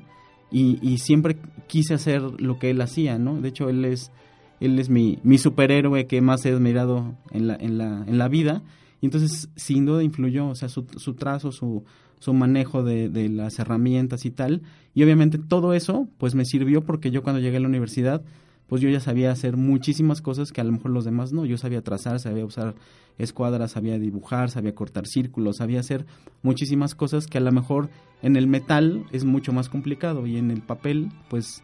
[0.53, 3.41] y, y siempre quise hacer lo que él hacía, ¿no?
[3.41, 4.13] De hecho, él es
[4.67, 8.29] él es mi, mi superhéroe que más he admirado en la, en la, en la
[8.29, 8.63] vida.
[9.01, 11.85] Y entonces, sin duda, influyó, o sea, su, su trazo, su,
[12.19, 14.63] su manejo de, de las herramientas y tal.
[14.95, 18.23] Y obviamente todo eso, pues me sirvió porque yo cuando llegué a la universidad,
[18.67, 21.45] pues yo ya sabía hacer muchísimas cosas que a lo mejor los demás no.
[21.45, 22.75] Yo sabía trazar, sabía usar
[23.19, 26.07] escuadras, sabía dibujar, sabía cortar círculos, sabía hacer
[26.43, 27.91] muchísimas cosas que a lo mejor
[28.23, 31.63] en el metal es mucho más complicado y en el papel, pues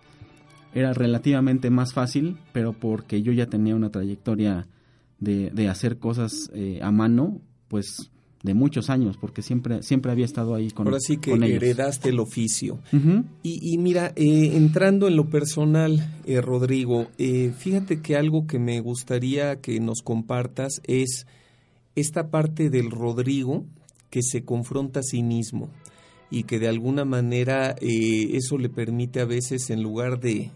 [0.75, 4.67] era relativamente más fácil, pero porque yo ya tenía una trayectoria
[5.19, 8.11] de, de hacer cosas eh, a mano, pues
[8.43, 12.21] de muchos años, porque siempre siempre había estado ahí con Ahora sí que heredaste el
[12.21, 12.79] oficio.
[13.43, 18.59] Y, y mira, eh, entrando en lo personal, eh, Rodrigo, eh, fíjate que algo que
[18.59, 21.27] me gustaría que nos compartas es
[21.95, 23.67] esta parte del Rodrigo
[24.09, 25.69] que se confronta a sí mismo
[26.31, 30.51] y que de alguna manera eh, eso le permite a veces en lugar de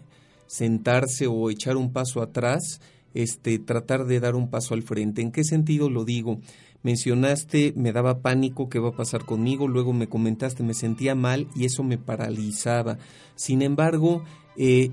[0.47, 2.81] sentarse o echar un paso atrás,
[3.13, 5.21] este, tratar de dar un paso al frente.
[5.21, 6.39] ¿En qué sentido lo digo?
[6.83, 11.47] Mencionaste, me daba pánico, qué va a pasar conmigo, luego me comentaste, me sentía mal
[11.55, 12.99] y eso me paralizaba.
[13.35, 14.23] Sin embargo,
[14.55, 14.91] eh,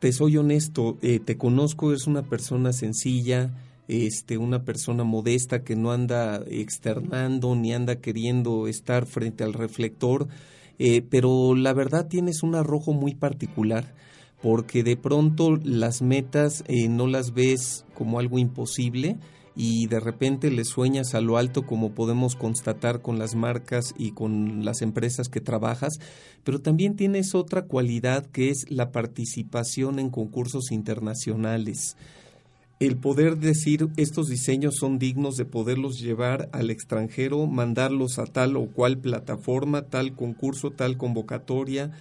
[0.00, 3.54] te soy honesto, eh, te conozco, es una persona sencilla,
[3.88, 10.28] este, una persona modesta que no anda externando ni anda queriendo estar frente al reflector,
[10.78, 13.92] eh, pero la verdad tienes un arrojo muy particular
[14.44, 19.16] porque de pronto las metas eh, no las ves como algo imposible
[19.56, 24.10] y de repente le sueñas a lo alto como podemos constatar con las marcas y
[24.10, 25.94] con las empresas que trabajas,
[26.44, 31.96] pero también tienes otra cualidad que es la participación en concursos internacionales
[32.80, 38.56] el poder decir estos diseños son dignos de poderlos llevar al extranjero, mandarlos a tal
[38.56, 41.92] o cual plataforma, tal concurso, tal convocatoria.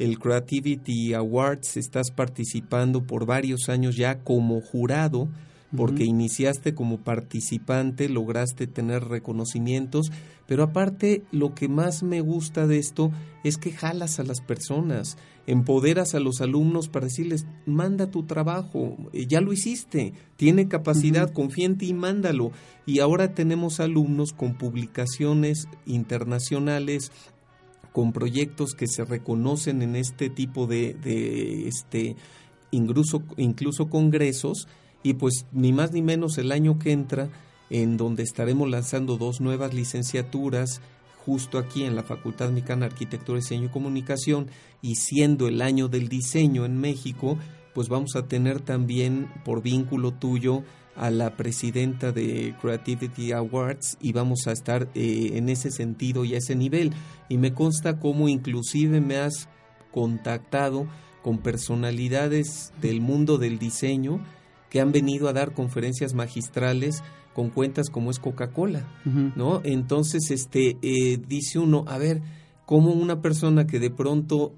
[0.00, 1.76] El Creativity Awards.
[1.76, 5.28] Estás participando por varios años ya como jurado,
[5.76, 10.10] porque iniciaste como participante, lograste tener reconocimientos,
[10.46, 13.12] pero aparte lo que más me gusta de esto
[13.44, 18.96] es que jalas a las personas, empoderas a los alumnos para decirles, manda tu trabajo,
[19.12, 22.50] eh, ya lo hiciste, tiene capacidad, confía en ti y mándalo.
[22.84, 27.12] Y ahora tenemos alumnos con publicaciones internacionales,
[27.92, 30.96] con proyectos que se reconocen en este tipo de,
[31.66, 32.16] este,
[32.70, 34.68] incluso, incluso congresos,
[35.02, 37.30] y pues ni más ni menos el año que entra,
[37.70, 40.80] en donde estaremos lanzando dos nuevas licenciaturas
[41.24, 44.48] justo aquí en la Facultad Mexicana de Arquitectura, Diseño y Comunicación,
[44.82, 47.38] y siendo el año del diseño en México,
[47.74, 50.62] pues vamos a tener también por vínculo tuyo
[51.00, 56.34] a la presidenta de Creativity Awards y vamos a estar eh, en ese sentido y
[56.34, 56.92] a ese nivel.
[57.30, 59.48] Y me consta cómo inclusive me has
[59.92, 60.86] contactado
[61.22, 64.22] con personalidades del mundo del diseño
[64.68, 67.02] que han venido a dar conferencias magistrales
[67.34, 68.86] con cuentas como es Coca-Cola,
[69.36, 69.62] ¿no?
[69.64, 72.20] Entonces, este, eh, dice uno, a ver,
[72.66, 74.52] cómo una persona que de pronto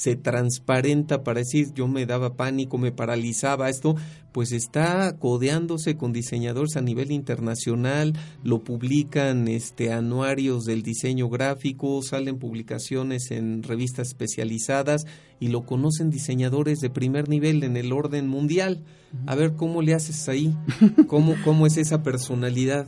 [0.00, 3.96] se transparenta para decir yo me daba pánico, me paralizaba esto,
[4.32, 12.00] pues está codeándose con diseñadores a nivel internacional, lo publican este anuarios del diseño gráfico,
[12.02, 15.04] salen publicaciones en revistas especializadas
[15.38, 18.82] y lo conocen diseñadores de primer nivel en el orden mundial.
[19.26, 20.56] A ver cómo le haces ahí,
[21.08, 22.86] cómo cómo es esa personalidad.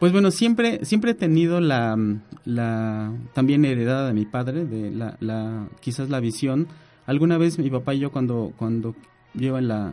[0.00, 1.94] Pues bueno, siempre, siempre he tenido la,
[2.46, 6.68] la también heredada de mi padre, de la, la, quizás la visión.
[7.04, 8.94] Alguna vez mi papá y yo cuando, cuando
[9.34, 9.92] yo en la,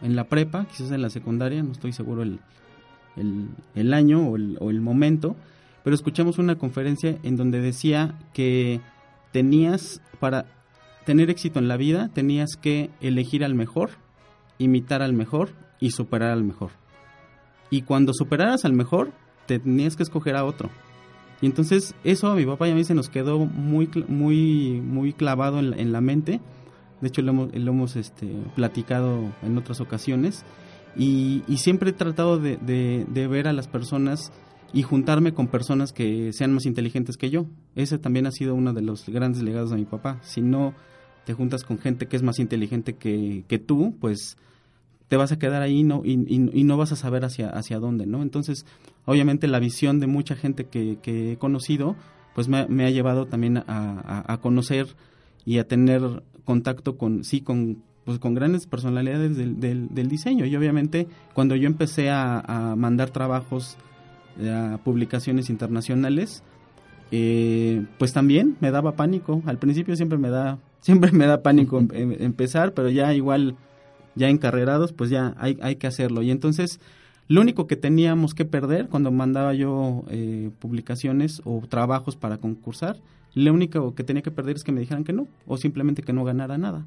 [0.00, 2.40] en la prepa, quizás en la secundaria, no estoy seguro el,
[3.74, 5.36] el, año o el, o el momento,
[5.84, 8.80] pero escuchamos una conferencia en donde decía que
[9.30, 10.46] tenías, para
[11.04, 13.90] tener éxito en la vida, tenías que elegir al mejor,
[14.56, 15.50] imitar al mejor
[15.80, 16.70] y superar al mejor.
[17.70, 19.12] Y cuando superaras al mejor,
[19.46, 20.70] tenías que escoger a otro.
[21.40, 25.12] Y entonces eso a mi papá y a mí se nos quedó muy, muy, muy
[25.12, 26.40] clavado en, la mente.
[27.00, 30.44] De hecho, lo hemos, este, platicado en otras ocasiones.
[30.96, 34.32] Y, siempre he tratado de, ver a las personas
[34.72, 37.46] y juntarme con personas que sean más inteligentes que yo.
[37.76, 40.18] Ese también ha sido uno de los grandes legados de mi papá.
[40.22, 40.74] Si no
[41.24, 44.36] te juntas con gente que es más inteligente que tú, pues
[45.08, 48.22] te vas a quedar ahí no, y, no vas a saber hacia, hacia dónde, ¿no?
[48.22, 48.66] Entonces,
[49.06, 51.96] obviamente la visión de mucha gente que, he conocido,
[52.34, 54.86] pues me, ha llevado también a, conocer
[55.44, 60.44] y a tener contacto con, sí, con, pues con grandes personalidades del, del, diseño.
[60.44, 63.78] Y obviamente cuando yo empecé a, mandar trabajos
[64.42, 66.42] a publicaciones internacionales,
[67.10, 69.42] eh, pues también me daba pánico.
[69.46, 73.56] Al principio siempre me da, siempre me da pánico em, em, empezar, pero ya igual
[74.18, 76.22] ya encarrerados, pues ya hay, hay que hacerlo.
[76.22, 76.80] Y entonces,
[77.28, 82.98] lo único que teníamos que perder cuando mandaba yo eh, publicaciones o trabajos para concursar,
[83.34, 86.12] lo único que tenía que perder es que me dijeran que no, o simplemente que
[86.12, 86.86] no ganara nada.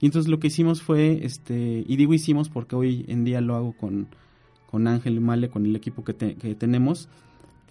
[0.00, 3.56] Y entonces lo que hicimos fue, este, y digo hicimos porque hoy en día lo
[3.56, 4.08] hago con,
[4.70, 7.08] con Ángel Male, con el equipo que, que tenemos,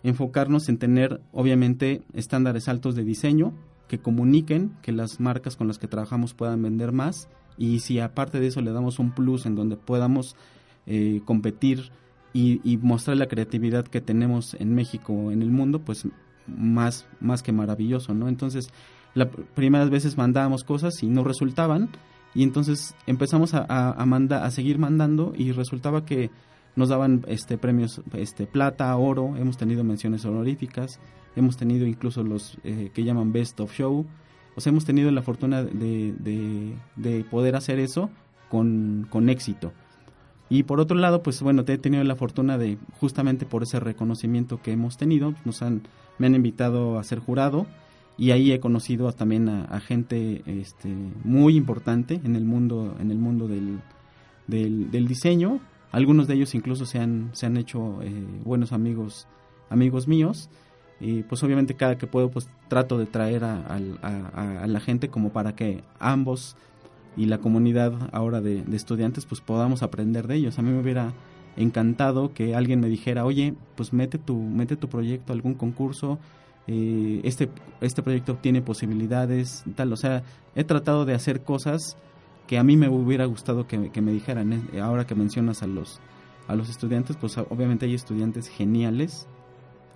[0.04, 3.54] enfocarnos en tener, obviamente, estándares altos de diseño,
[3.88, 8.40] que comuniquen, que las marcas con las que trabajamos puedan vender más y si aparte
[8.40, 10.36] de eso le damos un plus en donde podamos
[10.86, 11.92] eh, competir
[12.34, 16.08] y, mostrar la creatividad que tenemos en México en el mundo, pues
[16.46, 18.28] más, más que maravilloso, ¿no?
[18.28, 18.70] Entonces,
[19.16, 21.90] las primeras veces mandábamos cosas y no resultaban
[22.36, 26.30] y entonces empezamos a, a, a seguir mandando y resultaba que
[26.76, 31.00] nos daban este premios este plata, oro, hemos tenido menciones honoríficas,
[31.36, 34.06] hemos tenido incluso los eh, que llaman Best of Show,
[34.62, 36.14] sea, hemos tenido la fortuna de,
[36.96, 38.10] de, poder hacer eso
[38.50, 39.72] con, con, éxito.
[40.50, 43.80] Y por otro lado, pues bueno, te he tenido la fortuna de, justamente por ese
[43.80, 45.82] reconocimiento que hemos tenido, nos han,
[46.18, 47.68] me han invitado a ser jurado
[48.18, 50.90] y ahí he conocido también a, gente este,
[51.24, 53.80] muy importante en el mundo, en el mundo del,
[54.48, 55.60] del, diseño.
[55.92, 58.12] Algunos de ellos incluso se han, se han hecho eh,
[58.44, 59.28] buenos amigos,
[59.70, 60.50] amigos míos
[61.00, 63.80] y pues obviamente cada que puedo pues trato de traer a,
[64.68, 66.56] la gente como para que ambos
[67.16, 70.58] y la comunidad ahora de, estudiantes pues podamos aprender de ellos.
[70.58, 71.14] A mí me hubiera
[71.56, 76.20] encantado que alguien me dijera, oye, pues mete tu, mete tu proyecto a algún concurso,
[76.68, 77.50] eh, este,
[77.82, 80.24] este proyecto tiene posibilidades, tal, o sea,
[80.56, 81.98] he tratado de hacer cosas
[82.46, 86.00] que a mí me hubiera gustado que, me dijeran, eh, ahora que mencionas a los,
[86.48, 89.28] a los estudiantes, pues obviamente hay estudiantes geniales,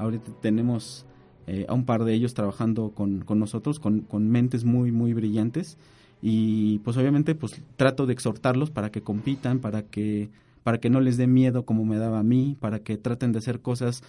[0.01, 1.05] ahorita tenemos
[1.47, 5.13] eh, a un par de ellos trabajando con, con nosotros, con, con mentes muy, muy
[5.13, 5.77] brillantes,
[6.21, 10.29] y pues obviamente pues trato de exhortarlos para que compitan, para que
[10.63, 13.39] para que no les dé miedo como me daba a mí, para que traten de
[13.39, 14.03] hacer cosas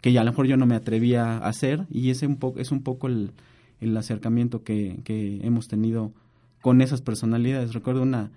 [0.00, 2.58] que ya a lo mejor yo no me atrevía a hacer y ese un poco,
[2.58, 3.32] es un poco el,
[3.80, 6.12] el acercamiento que, que, hemos tenido
[6.62, 7.74] con esas personalidades.
[7.74, 8.30] Recuerdo una,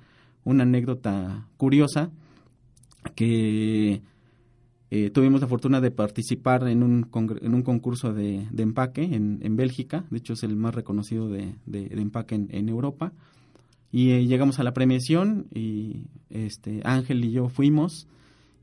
[0.43, 2.11] una anécdota curiosa
[3.15, 4.01] que
[4.95, 7.09] eh, tuvimos la fortuna de participar en un,
[7.41, 11.29] en un concurso de, de empaque en, en, Bélgica, de hecho es el más reconocido
[11.29, 13.11] de, de, empaque en, en, Europa,
[13.91, 18.07] y eh, llegamos a la premiación y este Ángel y yo fuimos.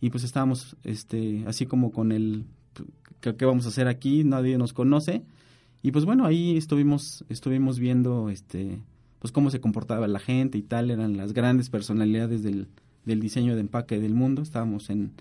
[0.00, 2.44] Y pues estábamos este así como con el
[3.20, 5.24] qué vamos a hacer aquí, nadie nos conoce
[5.82, 8.78] y pues bueno, ahí estuvimos estuvimos viendo este
[9.18, 12.68] pues cómo se comportaba la gente y tal, eran las grandes personalidades del,
[13.04, 15.12] del diseño de empaque del mundo, estábamos en,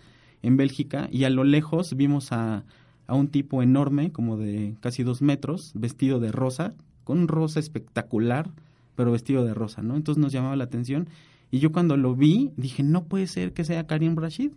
[0.42, 2.64] en Bélgica y a lo lejos vimos a,
[3.08, 6.74] a un tipo enorme, como de casi dos metros, vestido de rosa,
[7.04, 8.50] con un rosa espectacular,
[8.96, 9.96] pero vestido de rosa, ¿no?
[9.96, 11.10] Entonces nos llamaba la atención
[11.52, 14.52] y yo cuando lo vi dije, no puede ser que sea Karim Rashid.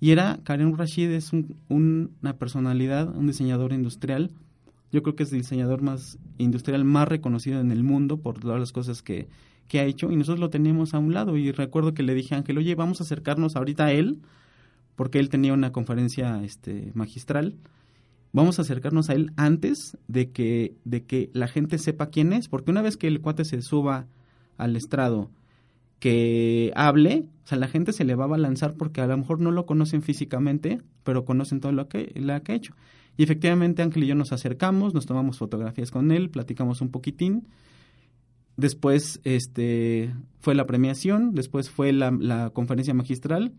[0.00, 1.30] Y era, Karim Rashid es
[1.68, 4.30] una personalidad, un diseñador industrial,
[4.94, 8.60] yo creo que es el diseñador más industrial más reconocido en el mundo por todas
[8.60, 9.26] las cosas que,
[9.66, 12.34] que ha hecho y nosotros lo teníamos a un lado y recuerdo que le dije
[12.34, 14.18] a Ángel, oye, vamos a acercarnos ahorita a él,
[14.96, 17.56] porque él tenía una conferencia este, magistral
[18.34, 22.48] vamos a acercarnos a él antes de que, de que la gente sepa quién es,
[22.48, 24.08] porque una vez que el cuate se suba
[24.58, 25.30] al estrado,
[26.00, 29.40] que hable, o sea, la gente se le va a lanzar porque a lo mejor
[29.40, 32.74] no lo conocen físicamente, pero conocen todo lo que, lo que ha hecho.
[33.16, 37.46] Y efectivamente Ángel y yo nos acercamos, nos tomamos fotografías con él, platicamos un poquitín.
[38.56, 43.52] Después este, fue la premiación, después fue la, la conferencia magistral,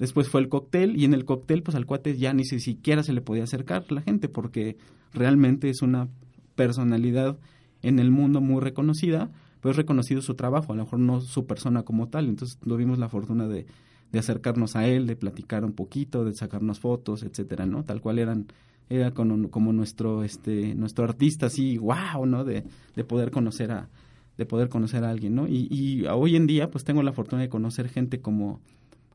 [0.00, 3.12] Después fue el cóctel y en el cóctel pues al cuate ya ni siquiera se
[3.12, 4.78] le podía acercar la gente porque
[5.12, 6.08] realmente es una
[6.54, 7.38] personalidad
[7.82, 9.30] en el mundo muy reconocida,
[9.60, 12.30] pero es reconocido su trabajo, a lo mejor no su persona como tal.
[12.30, 13.66] Entonces tuvimos la fortuna de,
[14.10, 17.84] de acercarnos a él, de platicar un poquito, de sacarnos fotos, etcétera, ¿no?
[17.84, 18.46] Tal cual eran
[18.88, 22.44] era como, como nuestro este nuestro artista así, wow, ¿no?
[22.44, 22.64] De,
[22.96, 23.90] de poder conocer a
[24.38, 25.46] de poder conocer a alguien, ¿no?
[25.46, 28.60] Y, y hoy en día pues tengo la fortuna de conocer gente como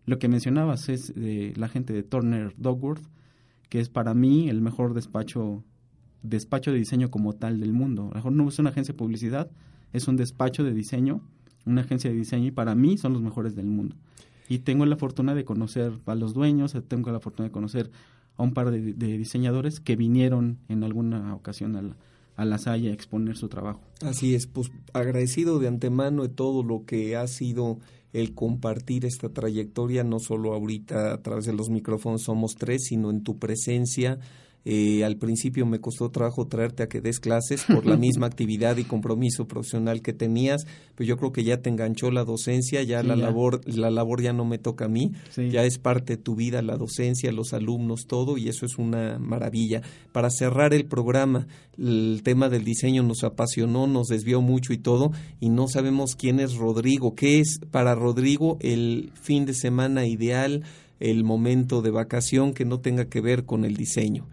[0.06, 3.04] lo que mencionabas es de la gente de Turner Dogworth,
[3.70, 5.64] que es para mí el mejor despacho
[6.30, 8.04] despacho de diseño como tal del mundo.
[8.04, 9.50] A lo mejor no es una agencia de publicidad,
[9.94, 11.22] es un despacho de diseño,
[11.66, 13.96] una agencia de diseño y para mí son los mejores del mundo.
[14.48, 17.92] Y tengo la fortuna de conocer a los dueños, tengo la fortuna de conocer
[18.38, 21.96] a un par de, diseñadores que vinieron en alguna ocasión a la,
[22.36, 23.82] a la Salle a exponer su trabajo.
[24.02, 27.80] Así es, pues agradecido de antemano de todo lo que ha sido
[28.16, 33.10] el compartir esta trayectoria, no solo ahorita a través de los micrófonos somos tres, sino
[33.10, 34.20] en tu presencia,
[34.66, 38.78] eh, al principio me costó trabajo traerte a que des clases por la misma actividad
[38.78, 43.04] y compromiso profesional que tenías, pero yo creo que ya te enganchó la docencia, ya
[43.04, 46.36] la labor la labor ya no me toca a mí, ya es parte de tu
[46.36, 49.84] vida la docencia, los alumnos, todo y eso es una maravilla.
[50.12, 51.48] Para cerrar el programa,
[51.78, 56.40] el tema del diseño nos apasionó, nos desvió mucho y todo y no sabemos quién
[56.40, 60.64] es Rodrigo, qué es para Rodrigo el fin de semana ideal,
[61.00, 64.26] el momento de vacación que no tenga que ver con el diseño.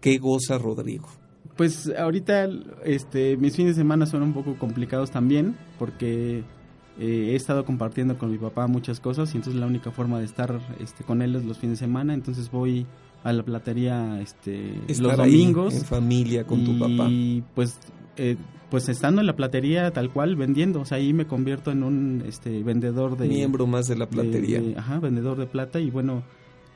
[0.00, 1.08] ¿Qué goza Rodrigo?
[1.56, 2.48] Pues ahorita
[2.84, 6.44] este, mis fines de semana son un poco complicados también porque
[7.00, 10.24] eh, he estado compartiendo con mi papá muchas cosas y entonces la única forma de
[10.24, 12.14] estar este, con él es los fines de semana.
[12.14, 12.86] Entonces voy
[13.24, 15.74] a la platería este, los domingos.
[15.74, 17.08] en familia con tu papá.
[17.08, 17.78] Y pues,
[18.16, 18.36] eh,
[18.70, 20.80] pues estando en la platería tal cual vendiendo.
[20.80, 23.28] O sea, ahí me convierto en un este, vendedor de...
[23.28, 24.62] Miembro más de la platería.
[24.76, 26.22] ajá, vendedor de plata y bueno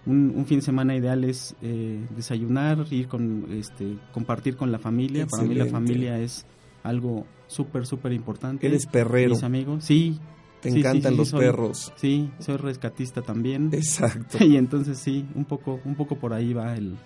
[0.06, 5.26] un, fin de semana ideal es eh, desayunar, ir con, este, compartir con la familia.
[5.26, 6.46] Para mí la familia es
[6.82, 8.66] algo súper, súper importante.
[8.66, 9.30] Eres perrero.
[9.30, 10.18] Mis amigos, sí.
[10.60, 11.92] Te encantan los perros.
[11.96, 13.70] Sí, soy rescatista también.
[13.72, 14.38] Exacto.
[14.44, 16.96] Y entonces sí, un poco, un poco por ahí va el,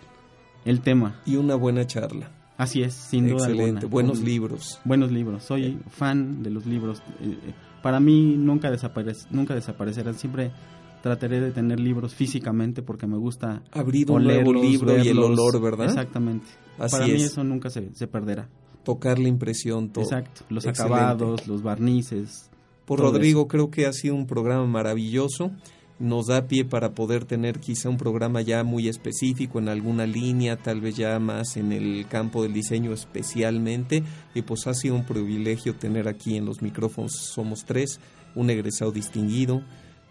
[0.67, 1.21] el tema.
[1.25, 2.31] Y una buena charla.
[2.59, 3.87] Así es, sin duda Excelente.
[3.87, 4.81] Buenos libros.
[4.85, 5.43] Buenos libros.
[5.43, 7.03] Soy fan de los libros.
[7.21, 10.15] Eh, eh, para mí nunca, desaparece, nunca desaparecerán.
[10.15, 10.53] Siempre
[11.03, 15.61] trataré de tener libros físicamente porque me gusta abrir un nuevo libro y el olor,
[15.61, 15.87] ¿verdad?
[15.87, 16.47] Exactamente.
[16.77, 18.49] Para mí eso nunca se, se, perderá.
[18.85, 20.05] Tocar la impresión, todo.
[20.05, 22.51] Exacto, los acabados, los barnices.
[22.85, 25.51] Por Rodrigo, creo que ha sido un programa maravilloso.
[25.99, 30.57] nos da pie para poder tener quizá un programa ya muy específico en alguna línea,
[30.57, 34.05] tal vez ya más en el campo del diseño especialmente.
[34.35, 37.99] Y pues ha sido un privilegio tener aquí en los micrófonos, somos tres,
[38.35, 39.63] un egresado distinguido,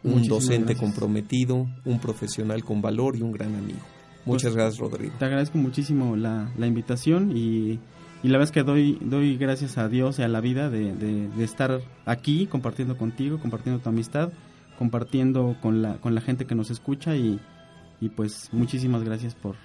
[0.06, 3.80] un docente comprometido, un profesional con valor y un gran amigo.
[4.26, 5.14] Muchas pues, gracias, Rodrigo.
[5.20, 7.80] Te agradezco muchísimo la, la invitación y,
[8.24, 10.94] y, la verdad es que doy, doy gracias a Dios y a la vida de,
[10.96, 14.32] de, de estar aquí compartiendo contigo, compartiendo tu amistad
[14.78, 17.40] compartiendo con la, con la gente que nos escucha y,
[18.00, 19.56] y pues muchísimas gracias por,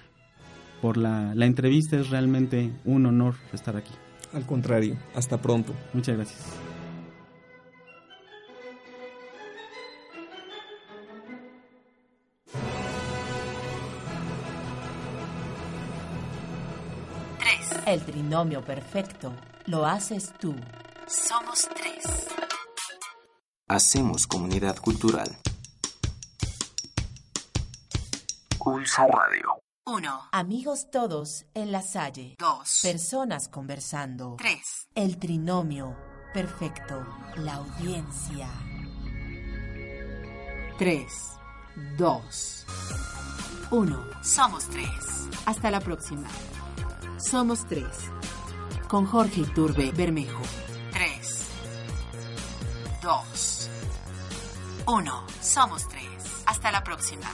[0.81, 1.97] por la, la entrevista.
[1.97, 3.93] Es realmente un honor estar aquí.
[4.33, 5.73] Al contrario, hasta pronto.
[5.93, 6.70] Muchas gracias.
[17.85, 19.33] El trinomio perfecto
[19.65, 20.55] lo haces tú.
[21.07, 22.27] Somos tres.
[23.67, 25.35] Hacemos comunidad cultural.
[28.59, 29.61] Pulso Radio.
[29.85, 30.29] 1.
[30.31, 32.35] Amigos todos en la Salle.
[32.37, 32.79] 2.
[32.83, 34.35] Personas conversando.
[34.37, 34.89] 3.
[34.93, 35.95] El trinomio
[36.33, 37.05] perfecto.
[37.37, 38.47] La audiencia.
[40.77, 41.05] 3,
[41.97, 42.65] 2,
[43.71, 44.05] 1.
[44.23, 44.89] Somos tres.
[45.45, 46.27] Hasta la próxima.
[47.23, 47.85] Somos tres.
[48.87, 50.41] Con Jorge Iturbe Bermejo.
[50.91, 51.47] 3,
[53.01, 53.69] 2,
[54.87, 55.23] 1.
[55.41, 56.03] Somos tres.
[56.45, 57.27] Hasta la próxima.